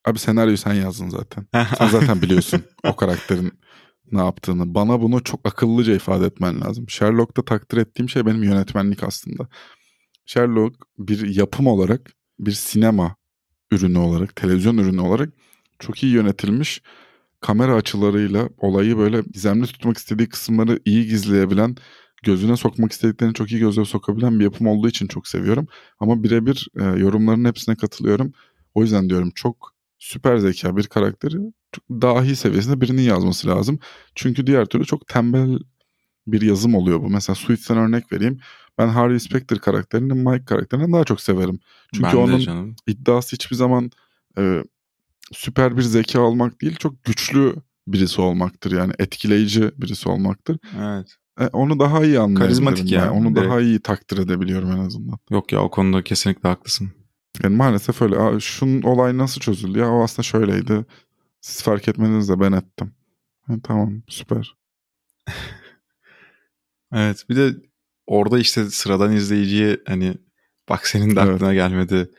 Abi 0.06 0.18
senaryoyu 0.18 0.56
sen 0.56 0.74
yazdın 0.74 1.08
zaten. 1.08 1.46
Sen 1.78 1.88
zaten 1.88 2.22
biliyorsun 2.22 2.62
o 2.84 2.96
karakterin 2.96 3.52
ne 4.12 4.18
yaptığını. 4.18 4.74
Bana 4.74 5.00
bunu 5.00 5.24
çok 5.24 5.46
akıllıca 5.46 5.94
ifade 5.94 6.26
etmen 6.26 6.60
lazım. 6.60 6.88
Sherlock'ta 6.88 7.44
takdir 7.44 7.78
ettiğim 7.78 8.08
şey 8.08 8.26
benim 8.26 8.42
yönetmenlik 8.42 9.02
aslında. 9.02 9.48
Sherlock 10.26 10.76
bir 10.98 11.36
yapım 11.36 11.66
olarak, 11.66 12.12
bir 12.38 12.52
sinema 12.52 13.16
ürünü 13.70 13.98
olarak, 13.98 14.36
televizyon 14.36 14.78
ürünü 14.78 15.00
olarak 15.00 15.28
çok 15.78 16.02
iyi 16.02 16.12
yönetilmiş 16.12 16.82
kamera 17.44 17.74
açılarıyla 17.74 18.48
olayı 18.58 18.98
böyle 18.98 19.22
gizemli 19.32 19.66
tutmak 19.66 19.96
istediği 19.98 20.28
kısımları 20.28 20.80
iyi 20.84 21.06
gizleyebilen, 21.06 21.76
gözüne 22.22 22.56
sokmak 22.56 22.92
istediklerini 22.92 23.34
çok 23.34 23.52
iyi 23.52 23.60
gözle 23.60 23.84
sokabilen 23.84 24.38
bir 24.38 24.44
yapım 24.44 24.66
olduğu 24.66 24.88
için 24.88 25.06
çok 25.06 25.28
seviyorum. 25.28 25.66
Ama 26.00 26.22
birebir 26.22 26.68
e, 26.80 26.84
yorumların 26.84 27.44
hepsine 27.44 27.76
katılıyorum. 27.76 28.32
O 28.74 28.82
yüzden 28.82 29.10
diyorum 29.10 29.30
çok 29.34 29.73
süper 30.04 30.36
zeka 30.36 30.76
bir 30.76 30.86
karakteri 30.86 31.36
dahi 31.90 32.36
seviyesinde 32.36 32.80
birinin 32.80 33.02
yazması 33.02 33.48
lazım. 33.48 33.78
Çünkü 34.14 34.46
diğer 34.46 34.66
türlü 34.66 34.84
çok 34.84 35.08
tembel 35.08 35.58
bir 36.26 36.42
yazım 36.42 36.74
oluyor 36.74 37.02
bu. 37.02 37.10
Mesela 37.10 37.36
Suits'ten 37.36 37.78
örnek 37.78 38.12
vereyim. 38.12 38.40
Ben 38.78 38.88
Harvey 38.88 39.20
Specter 39.20 39.58
karakterini 39.58 40.12
Mike 40.12 40.44
karakterinden 40.44 40.92
daha 40.92 41.04
çok 41.04 41.20
severim. 41.20 41.60
Çünkü 41.94 42.08
ben 42.08 42.16
onun 42.16 42.76
iddiası 42.86 43.32
hiçbir 43.32 43.56
zaman 43.56 43.90
e, 44.38 44.64
süper 45.32 45.76
bir 45.76 45.82
zeka 45.82 46.20
olmak 46.20 46.60
değil, 46.60 46.76
çok 46.76 47.04
güçlü 47.04 47.54
birisi 47.88 48.20
olmaktır. 48.20 48.72
Yani 48.72 48.92
etkileyici 48.98 49.70
birisi 49.78 50.08
olmaktır. 50.08 50.58
Evet. 50.78 51.16
E, 51.40 51.46
onu 51.46 51.78
daha 51.78 52.04
iyi 52.04 52.18
anlayabilirim. 52.18 52.64
Karizmatik 52.64 52.92
ya, 52.92 53.02
ben. 53.02 53.08
Onu 53.08 53.36
direkt. 53.36 53.50
daha 53.50 53.60
iyi 53.60 53.80
takdir 53.80 54.18
edebiliyorum 54.18 54.72
en 54.72 54.78
azından. 54.78 55.18
Yok 55.30 55.52
ya 55.52 55.62
o 55.62 55.70
konuda 55.70 56.04
kesinlikle 56.04 56.48
haklısın. 56.48 56.92
Yani 57.42 57.56
maalesef 57.56 58.02
öyle. 58.02 58.40
Şunun 58.40 58.82
olay 58.82 59.18
nasıl 59.18 59.40
çözüldü? 59.40 59.78
Ya 59.78 59.90
o 59.90 60.02
aslında 60.02 60.22
şöyleydi. 60.22 60.84
Siz 61.40 61.62
fark 61.62 61.88
etmediniz 61.88 62.28
de 62.28 62.40
ben 62.40 62.52
ettim. 62.52 62.92
Ha, 63.46 63.54
tamam 63.62 64.02
süper. 64.08 64.54
Evet 66.92 67.24
bir 67.28 67.36
de 67.36 67.54
orada 68.06 68.38
işte 68.38 68.64
sıradan 68.70 69.12
izleyiciye 69.12 69.78
hani 69.86 70.14
bak 70.68 70.86
senin 70.86 71.16
de 71.16 71.20
Evet. 71.20 71.34
aklına 71.34 71.54
gelmedi 71.54 72.10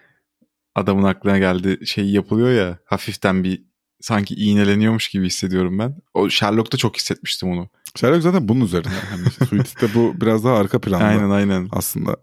adamın 0.75 1.03
aklına 1.03 1.37
geldi 1.37 1.87
şey 1.87 2.09
yapılıyor 2.09 2.51
ya 2.51 2.77
hafiften 2.85 3.43
bir 3.43 3.63
sanki 4.01 4.35
iğneleniyormuş 4.35 5.09
gibi 5.09 5.25
hissediyorum 5.25 5.79
ben. 5.79 5.95
O 6.13 6.29
Sherlock'ta 6.29 6.77
çok 6.77 6.95
hissetmiştim 6.97 7.49
onu. 7.49 7.69
Sherlock 7.95 8.23
zaten 8.23 8.47
bunun 8.47 8.65
üzerine. 8.65 8.89
Hani 9.09 9.29
Suits'te 9.49 9.93
bu 9.93 10.21
biraz 10.21 10.43
daha 10.43 10.57
arka 10.57 10.81
planda 10.81 11.05
Aynen 11.05 11.29
aynen. 11.29 11.69
aslında. 11.71 12.17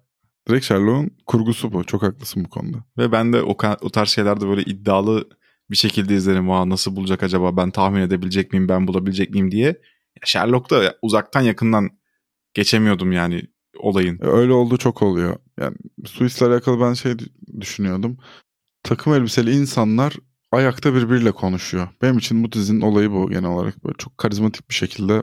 Direkt 0.49 0.65
Sherlock'un 0.65 1.11
kurgusu 1.27 1.73
bu. 1.73 1.85
Çok 1.85 2.03
haklısın 2.03 2.45
bu 2.45 2.49
konuda. 2.51 2.85
Ve 2.99 3.13
ben 3.13 3.33
de 3.33 3.43
o, 3.43 3.57
o 3.81 3.91
tarz 3.91 4.09
şeylerde 4.09 4.49
böyle 4.49 4.63
iddialı 4.63 5.29
bir 5.71 5.77
şekilde 5.77 6.15
izlerim. 6.15 6.51
Aa, 6.51 6.69
nasıl 6.69 6.97
bulacak 6.97 7.23
acaba 7.23 7.57
ben 7.57 7.71
tahmin 7.71 8.01
edebilecek 8.01 8.53
miyim 8.53 8.69
ben 8.69 8.87
bulabilecek 8.87 9.31
miyim 9.31 9.51
diye. 9.51 9.81
Sherlock'ta 10.25 10.95
uzaktan 11.03 11.41
yakından 11.41 11.91
geçemiyordum 12.55 13.13
yani 13.13 13.43
olayın. 13.79 14.19
E, 14.23 14.27
Öyle 14.27 14.53
olduğu 14.53 14.77
çok 14.77 15.03
oluyor. 15.03 15.37
Yani 15.61 15.77
Suits'le 16.07 16.43
alakalı 16.43 16.81
ben 16.81 16.93
şey 16.93 17.13
düşünüyordum. 17.61 18.17
Takım 18.83 19.15
elbiseli 19.15 19.53
insanlar 19.53 20.15
ayakta 20.53 20.95
birbiriyle 20.95 21.33
konuşuyor. 21.33 21.89
Benim 22.03 22.19
için 22.19 22.45
bu 22.45 22.53
dizinin 22.53 22.81
olayı 22.81 23.11
bu 23.13 23.31
genel 23.31 23.51
olarak. 23.51 23.85
Böyle 23.85 23.97
çok 23.99 24.19
karizmatik 24.19 24.71
bir 24.71 24.75
şekilde 24.75 25.23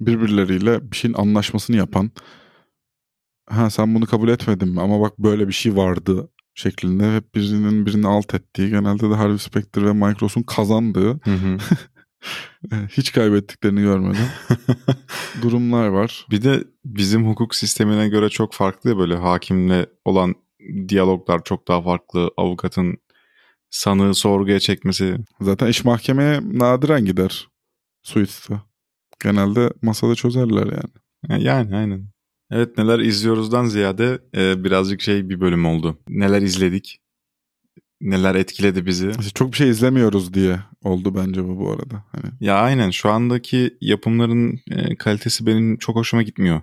birbirleriyle 0.00 0.90
bir 0.92 0.96
şeyin 0.96 1.14
anlaşmasını 1.14 1.76
yapan 1.76 2.10
ha 3.46 3.70
sen 3.70 3.94
bunu 3.94 4.06
kabul 4.06 4.28
etmedin 4.28 4.68
mi 4.68 4.80
ama 4.80 5.00
bak 5.00 5.18
böyle 5.18 5.48
bir 5.48 5.52
şey 5.52 5.76
vardı 5.76 6.28
şeklinde 6.54 7.16
hep 7.16 7.34
birinin 7.34 7.86
birini 7.86 8.06
alt 8.06 8.34
ettiği 8.34 8.70
genelde 8.70 9.10
de 9.10 9.14
Harvey 9.14 9.38
Specter 9.38 9.86
ve 9.86 9.92
Mike 9.92 10.20
Ross'un 10.20 10.42
kazandığı 10.42 11.20
Hı 11.24 11.30
hı. 11.30 11.58
e, 12.72 12.76
hiç 12.88 13.12
kaybettiklerini 13.12 13.80
görmeden 13.80 14.28
durumlar 15.42 15.88
var. 15.88 16.26
Bir 16.30 16.42
de 16.42 16.64
bizim 16.84 17.28
hukuk 17.28 17.54
sistemine 17.54 18.08
göre 18.08 18.28
çok 18.28 18.52
farklı 18.54 18.90
ya 18.90 18.98
böyle 18.98 19.16
hakimle 19.16 19.86
olan 20.04 20.34
diyaloglar 20.88 21.44
çok 21.44 21.68
daha 21.68 21.82
farklı. 21.82 22.30
Avukatın 22.36 22.98
sanığı 23.70 24.14
sorguya 24.14 24.60
çekmesi. 24.60 25.16
Zaten 25.40 25.66
iş 25.66 25.84
mahkemeye 25.84 26.40
nadiren 26.42 27.04
gider 27.04 27.48
Suits'te. 28.02 28.54
Genelde 29.22 29.72
masada 29.82 30.14
çözerler 30.14 30.66
yani. 30.66 31.42
Yani 31.44 31.76
aynen. 31.76 32.15
Evet 32.50 32.78
neler 32.78 32.98
izliyoruzdan 32.98 33.64
ziyade 33.64 34.18
e, 34.36 34.64
birazcık 34.64 35.00
şey 35.00 35.28
bir 35.28 35.40
bölüm 35.40 35.66
oldu. 35.66 35.98
Neler 36.08 36.42
izledik? 36.42 37.00
Neler 38.00 38.34
etkiledi 38.34 38.86
bizi? 38.86 39.12
Çok 39.34 39.52
bir 39.52 39.56
şey 39.56 39.68
izlemiyoruz 39.70 40.34
diye 40.34 40.60
oldu 40.84 41.14
bence 41.14 41.44
bu 41.44 41.58
bu 41.58 41.70
arada. 41.70 42.04
Hani 42.12 42.24
Ya 42.40 42.56
aynen 42.56 42.90
şu 42.90 43.10
andaki 43.10 43.76
yapımların 43.80 44.60
e, 44.70 44.96
kalitesi 44.96 45.46
benim 45.46 45.76
çok 45.76 45.96
hoşuma 45.96 46.22
gitmiyor. 46.22 46.60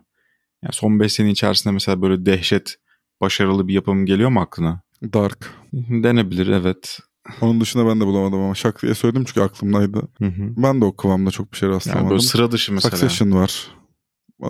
Yani 0.64 0.74
son 0.74 1.00
5 1.00 1.14
sene 1.14 1.32
içerisinde 1.32 1.74
mesela 1.74 2.02
böyle 2.02 2.26
dehşet 2.26 2.76
başarılı 3.22 3.68
bir 3.68 3.74
yapım 3.74 4.06
geliyor 4.06 4.30
mu 4.30 4.42
aklına? 4.42 4.82
Dark. 5.14 5.54
Denebilir 5.74 6.48
evet. 6.48 7.00
Onun 7.42 7.62
dışında 7.62 7.88
ben 7.88 8.02
de 8.02 8.06
bulamadım 8.06 8.40
ama 8.42 8.56
şak 8.56 8.82
diye 8.82 8.94
söyledim 8.96 9.24
çünkü 9.28 9.42
aklımdaydı. 9.42 10.08
Hı 10.18 10.26
hı. 10.26 10.54
Ben 10.58 10.82
de 10.82 10.86
o 10.86 10.96
kıvamda 10.96 11.32
çok 11.32 11.52
bir 11.52 11.58
şey 11.58 11.70
Yani 11.70 11.76
rastlamadım. 11.76 12.10
böyle 12.10 12.22
sıra 12.22 12.52
dışı 12.52 12.74
mesela. 12.74 12.92
Succession 12.92 13.32
var. 13.32 13.68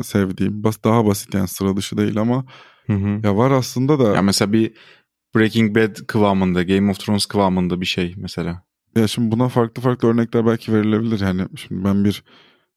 Sevdiğim. 0.03 0.63
Bas 0.63 0.83
daha 0.83 1.05
basit 1.05 1.33
yani 1.33 1.47
sıra 1.47 1.77
dışı 1.77 1.97
değil 1.97 2.17
ama 2.17 2.45
Hı 2.87 2.93
hı. 2.93 3.19
ya 3.23 3.37
var 3.37 3.51
aslında 3.51 3.99
da 3.99 4.15
Ya 4.15 4.21
mesela 4.21 4.53
bir 4.53 4.73
Breaking 5.35 5.75
Bad 5.77 5.95
kıvamında, 6.07 6.63
Game 6.63 6.91
of 6.91 6.99
Thrones 6.99 7.25
kıvamında 7.25 7.81
bir 7.81 7.85
şey 7.85 8.13
mesela. 8.17 8.63
ya 8.95 9.07
şimdi 9.07 9.31
buna 9.31 9.49
farklı 9.49 9.81
farklı 9.81 10.07
örnekler 10.07 10.45
belki 10.45 10.73
verilebilir 10.73 11.19
yani. 11.19 11.47
Şimdi 11.55 11.83
ben 11.83 12.05
bir 12.05 12.23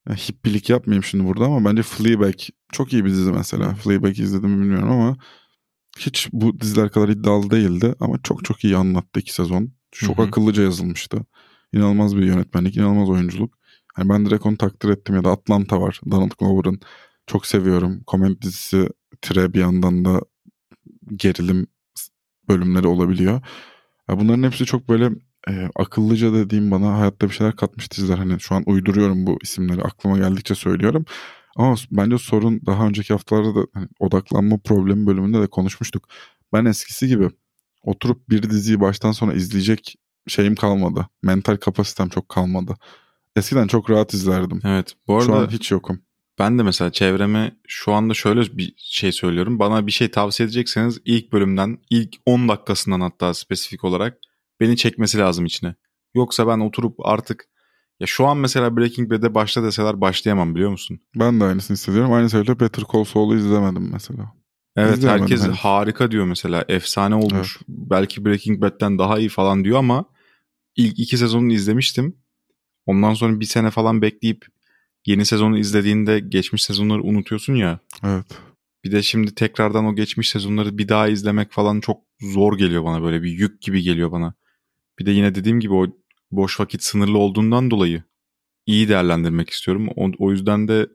ya, 0.08 0.14
hippilik 0.14 0.70
yapmayayım 0.70 1.04
şimdi 1.04 1.24
burada 1.24 1.44
ama 1.44 1.70
bence 1.70 1.82
Fleabag 1.82 2.34
çok 2.72 2.92
iyi 2.92 3.04
bir 3.04 3.10
dizi 3.10 3.32
mesela. 3.32 3.74
Fleabag 3.74 4.18
izledim 4.18 4.50
mi 4.50 4.62
bilmiyorum 4.62 4.90
ama 4.90 5.16
hiç 5.98 6.28
bu 6.32 6.60
diziler 6.60 6.88
kadar 6.90 7.08
iddialı 7.08 7.50
değildi 7.50 7.94
ama 8.00 8.18
çok 8.22 8.44
çok 8.44 8.64
iyi 8.64 8.76
anlattı 8.76 9.20
iki 9.20 9.32
sezon. 9.34 9.72
Çok 9.92 10.18
Hı 10.18 10.22
hı. 10.22 10.26
akıllıca 10.26 10.62
yazılmıştı. 10.62 11.20
İnanılmaz 11.72 12.16
bir 12.16 12.22
yönetmenlik, 12.22 12.76
inanılmaz 12.76 13.08
oyunculuk. 13.08 13.55
Yani 13.98 14.08
ben 14.08 14.26
direkt 14.26 14.46
onu 14.46 14.56
takdir 14.56 14.88
ettim 14.88 15.14
ya 15.14 15.24
da 15.24 15.30
Atlanta 15.30 15.80
var. 15.80 16.00
Donald 16.10 16.32
Glover'ın 16.38 16.80
çok 17.26 17.46
seviyorum. 17.46 18.02
Komedi 18.06 18.42
dizisi 18.42 18.88
tire 19.22 19.54
bir 19.54 19.60
yandan 19.60 20.04
da 20.04 20.20
gerilim 21.16 21.66
bölümleri 22.48 22.86
olabiliyor. 22.86 23.40
Bunların 24.08 24.42
hepsi 24.42 24.64
çok 24.64 24.88
böyle 24.88 25.10
e, 25.48 25.68
akıllıca 25.76 26.34
dediğim 26.34 26.70
bana 26.70 26.98
hayatta 26.98 27.28
bir 27.28 27.34
şeyler 27.34 27.56
katmış 27.56 27.92
diziler. 27.92 28.18
Hani 28.18 28.40
şu 28.40 28.54
an 28.54 28.62
uyduruyorum 28.66 29.26
bu 29.26 29.38
isimleri 29.42 29.82
aklıma 29.82 30.18
geldikçe 30.18 30.54
söylüyorum. 30.54 31.04
Ama 31.56 31.74
bence 31.90 32.18
sorun 32.18 32.60
daha 32.66 32.86
önceki 32.86 33.12
haftalarda 33.12 33.54
da 33.54 33.66
hani 33.74 33.88
odaklanma 34.00 34.58
problemi 34.58 35.06
bölümünde 35.06 35.40
de 35.40 35.46
konuşmuştuk. 35.46 36.08
Ben 36.52 36.64
eskisi 36.64 37.08
gibi 37.08 37.30
oturup 37.82 38.30
bir 38.30 38.42
diziyi 38.42 38.80
baştan 38.80 39.12
sona 39.12 39.32
izleyecek 39.32 39.96
şeyim 40.28 40.54
kalmadı. 40.54 41.06
Mental 41.22 41.56
kapasitem 41.56 42.08
çok 42.08 42.28
kalmadı. 42.28 42.76
Eskiden 43.36 43.66
çok 43.66 43.90
rahat 43.90 44.14
izlerdim. 44.14 44.60
Evet. 44.64 44.94
Bu 45.08 45.20
Şu 45.22 45.32
arada 45.34 45.46
an 45.46 45.50
hiç 45.50 45.70
yokum. 45.70 46.00
ben 46.38 46.58
de 46.58 46.62
mesela 46.62 46.92
çevreme 46.92 47.56
şu 47.68 47.92
anda 47.92 48.14
şöyle 48.14 48.40
bir 48.58 48.74
şey 48.78 49.12
söylüyorum. 49.12 49.58
Bana 49.58 49.86
bir 49.86 49.92
şey 49.92 50.10
tavsiye 50.10 50.44
edecekseniz 50.46 50.98
ilk 51.04 51.32
bölümden, 51.32 51.78
ilk 51.90 52.14
10 52.26 52.48
dakikasından 52.48 53.00
hatta 53.00 53.34
spesifik 53.34 53.84
olarak 53.84 54.18
beni 54.60 54.76
çekmesi 54.76 55.18
lazım 55.18 55.46
içine. 55.46 55.74
Yoksa 56.14 56.46
ben 56.46 56.58
oturup 56.60 57.06
artık 57.06 57.44
ya 58.00 58.06
şu 58.06 58.26
an 58.26 58.36
mesela 58.38 58.76
Breaking 58.76 59.10
Bad'e 59.10 59.34
başla 59.34 59.62
deseler 59.62 60.00
başlayamam 60.00 60.54
biliyor 60.54 60.70
musun? 60.70 61.00
Ben 61.16 61.40
de 61.40 61.44
aynısını 61.44 61.74
hissediyorum. 61.76 62.12
Aynı 62.12 62.30
sebeple 62.30 62.60
Better 62.60 62.84
Call 62.92 63.04
Saul'u 63.04 63.36
izlemedim 63.36 63.88
mesela. 63.92 64.32
Evet 64.76 64.96
İzleyemedim 64.98 65.22
herkes 65.22 65.44
henüz. 65.44 65.56
harika 65.56 66.10
diyor 66.10 66.24
mesela. 66.24 66.64
Efsane 66.68 67.14
olmuş. 67.14 67.58
Belki 67.68 68.24
Breaking 68.24 68.60
Bad'den 68.62 68.98
daha 68.98 69.18
iyi 69.18 69.28
falan 69.28 69.64
diyor 69.64 69.78
ama 69.78 70.04
ilk 70.76 70.98
iki 70.98 71.18
sezonunu 71.18 71.52
izlemiştim. 71.52 72.16
Ondan 72.86 73.14
sonra 73.14 73.40
bir 73.40 73.44
sene 73.44 73.70
falan 73.70 74.02
bekleyip 74.02 74.46
yeni 75.06 75.26
sezonu 75.26 75.58
izlediğinde 75.58 76.20
geçmiş 76.20 76.64
sezonları 76.64 77.02
unutuyorsun 77.02 77.54
ya. 77.54 77.78
Evet. 78.04 78.26
Bir 78.84 78.92
de 78.92 79.02
şimdi 79.02 79.34
tekrardan 79.34 79.84
o 79.84 79.94
geçmiş 79.94 80.30
sezonları 80.30 80.78
bir 80.78 80.88
daha 80.88 81.08
izlemek 81.08 81.52
falan 81.52 81.80
çok 81.80 82.00
zor 82.20 82.58
geliyor 82.58 82.84
bana 82.84 83.02
böyle 83.02 83.22
bir 83.22 83.30
yük 83.30 83.60
gibi 83.62 83.82
geliyor 83.82 84.12
bana. 84.12 84.34
Bir 84.98 85.06
de 85.06 85.10
yine 85.10 85.34
dediğim 85.34 85.60
gibi 85.60 85.74
o 85.74 85.86
boş 86.30 86.60
vakit 86.60 86.82
sınırlı 86.82 87.18
olduğundan 87.18 87.70
dolayı 87.70 88.02
iyi 88.66 88.88
değerlendirmek 88.88 89.50
istiyorum. 89.50 89.88
O, 89.96 90.10
o 90.18 90.32
yüzden 90.32 90.68
de 90.68 90.86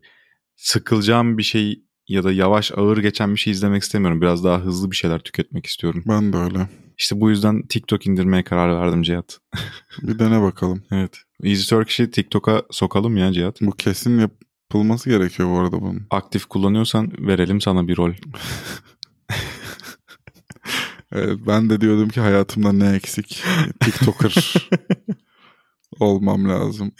sıkılacağım 0.55 1.37
bir 1.37 1.43
şey 1.43 1.83
ya 2.07 2.23
da 2.23 2.31
yavaş 2.31 2.71
ağır 2.71 2.97
geçen 2.97 3.33
bir 3.33 3.39
şey 3.39 3.53
izlemek 3.53 3.83
istemiyorum. 3.83 4.21
Biraz 4.21 4.43
daha 4.43 4.59
hızlı 4.59 4.91
bir 4.91 4.95
şeyler 4.95 5.19
tüketmek 5.19 5.65
istiyorum. 5.65 6.03
Ben 6.07 6.33
de 6.33 6.37
öyle. 6.37 6.69
İşte 7.01 7.21
bu 7.21 7.29
yüzden 7.29 7.61
TikTok 7.61 8.07
indirmeye 8.07 8.43
karar 8.43 8.81
verdim 8.81 9.01
Cihat. 9.01 9.39
Bir 10.01 10.19
dene 10.19 10.41
bakalım. 10.41 10.83
evet. 10.91 11.17
Easy 11.43 11.69
Turkish'i 11.69 12.11
TikTok'a 12.11 12.63
sokalım 12.71 13.17
ya 13.17 13.33
Cihat. 13.33 13.61
Bu 13.61 13.71
kesin 13.71 14.19
yapılması 14.19 15.09
gerekiyor 15.09 15.49
bu 15.49 15.59
arada 15.59 15.81
bunun. 15.81 16.07
Aktif 16.09 16.45
kullanıyorsan 16.45 17.11
verelim 17.27 17.61
sana 17.61 17.87
bir 17.87 17.97
rol. 17.97 18.11
Evet, 21.13 21.39
ben 21.47 21.69
de 21.69 21.81
diyordum 21.81 22.09
ki 22.09 22.21
hayatımda 22.21 22.73
ne 22.73 22.95
eksik? 22.95 23.43
TikToker 23.79 24.53
olmam 25.99 26.49
lazım. 26.49 26.91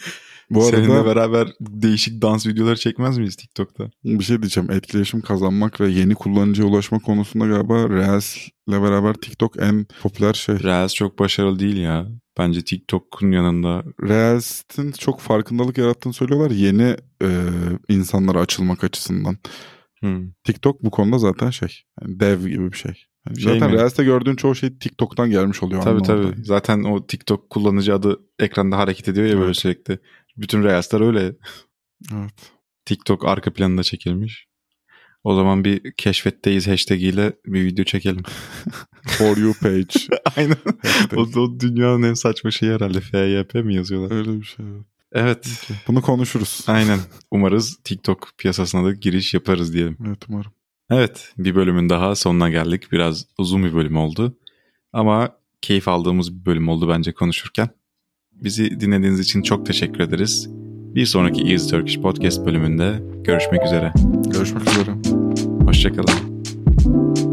Bu 0.54 0.62
Seninle 0.62 0.92
arada 0.92 1.06
beraber 1.06 1.48
değişik 1.60 2.22
dans 2.22 2.46
videoları 2.46 2.76
çekmez 2.76 3.18
miyiz 3.18 3.36
TikTok'ta? 3.36 3.90
bir 4.04 4.24
şey 4.24 4.42
diyeceğim. 4.42 4.70
Etkileşim 4.70 5.20
kazanmak 5.20 5.80
ve 5.80 5.88
yeni 5.90 6.14
kullanıcıya 6.14 6.68
ulaşma 6.68 6.98
konusunda 6.98 7.46
galiba 7.46 7.88
Reels 7.88 8.36
ile 8.68 8.82
beraber 8.82 9.14
TikTok 9.14 9.62
en 9.62 9.86
popüler 10.02 10.32
şey. 10.34 10.62
Reels 10.62 10.94
çok 10.94 11.18
başarılı 11.18 11.58
değil 11.58 11.76
ya. 11.76 12.08
Bence 12.38 12.62
TikTok'un 12.64 13.30
yanında 13.32 13.84
Reels'in 14.02 14.92
çok 14.92 15.20
farkındalık 15.20 15.78
yarattığını 15.78 16.12
söylüyorlar 16.12 16.50
yeni 16.50 16.96
e, 17.22 17.28
insanlara 17.88 18.40
açılmak 18.40 18.84
açısından. 18.84 19.36
hmm, 20.00 20.30
TikTok 20.44 20.82
bu 20.84 20.90
konuda 20.90 21.18
zaten 21.18 21.50
şey. 21.50 21.82
yani 22.02 22.20
dev 22.20 22.46
gibi 22.46 22.72
bir 22.72 22.76
şey. 22.76 22.94
Yani 23.28 23.40
Şey 23.40 23.52
zaten 23.52 23.70
mi? 23.70 23.76
Reels'te 23.78 24.04
gördüğün 24.04 24.36
çoğu 24.36 24.54
şey 24.54 24.78
TikTok'tan 24.78 25.30
gelmiş 25.30 25.62
oluyor. 25.62 25.82
tabii 25.82 26.02
tabii. 26.02 26.44
Zaten 26.44 26.82
o 26.82 27.06
TikTok 27.06 27.50
kullanıcı 27.50 27.94
adı 27.94 28.20
ekranda 28.38 28.78
hareket 28.78 29.08
ediyor 29.08 29.26
ya 29.26 29.34
böyle 29.34 29.44
Evet. 29.44 29.56
sürekli. 29.56 29.98
Bütün 30.36 30.62
Reels'ler 30.62 31.00
öyle. 31.00 31.36
Evet. 32.12 32.52
TikTok 32.84 33.24
arka 33.24 33.52
planında 33.52 33.82
çekilmiş. 33.82 34.46
O 35.24 35.34
zaman 35.34 35.64
bir 35.64 35.92
keşfetteyiz 35.96 36.68
hashtag 36.68 37.02
ile 37.02 37.32
bir 37.46 37.64
video 37.64 37.84
çekelim. 37.84 38.22
For 39.06 39.36
you 39.36 39.54
page. 39.54 39.86
Aynen. 40.36 40.56
Hashtag. 40.82 41.18
o, 41.18 41.40
o 41.40 41.60
dünyanın 41.60 42.02
en 42.02 42.14
saçma 42.14 42.50
şeyi 42.50 42.72
herhalde. 42.72 43.00
FYP 43.00 43.54
mi 43.54 43.74
yazıyorlar? 43.74 44.16
Öyle 44.16 44.40
bir 44.40 44.46
şey. 44.46 44.66
evet. 44.66 44.86
Evet. 45.12 45.68
Bunu 45.88 46.02
konuşuruz. 46.02 46.64
Aynen. 46.66 46.98
Umarız 47.30 47.78
TikTok 47.84 48.28
piyasasına 48.38 48.84
da 48.84 48.92
giriş 48.92 49.34
yaparız 49.34 49.74
diyelim. 49.74 49.96
Evet 50.06 50.18
umarım. 50.28 50.52
Evet, 50.90 51.32
bir 51.38 51.54
bölümün 51.54 51.88
daha 51.88 52.14
sonuna 52.14 52.50
geldik. 52.50 52.92
Biraz 52.92 53.26
uzun 53.38 53.64
bir 53.64 53.74
bölüm 53.74 53.96
oldu. 53.96 54.36
Ama 54.92 55.36
keyif 55.62 55.88
aldığımız 55.88 56.40
bir 56.40 56.44
bölüm 56.44 56.68
oldu 56.68 56.88
bence 56.88 57.12
konuşurken. 57.12 57.68
Bizi 58.44 58.80
dinlediğiniz 58.80 59.20
için 59.20 59.42
çok 59.42 59.66
teşekkür 59.66 60.00
ederiz. 60.00 60.48
Bir 60.94 61.06
sonraki 61.06 61.42
Easy 61.42 61.70
Turkish 61.70 62.00
Podcast 62.00 62.46
bölümünde 62.46 63.02
görüşmek 63.24 63.64
üzere. 63.66 63.92
Görüşmek 64.32 64.70
üzere. 64.70 64.90
Hoşçakalın. 65.64 67.31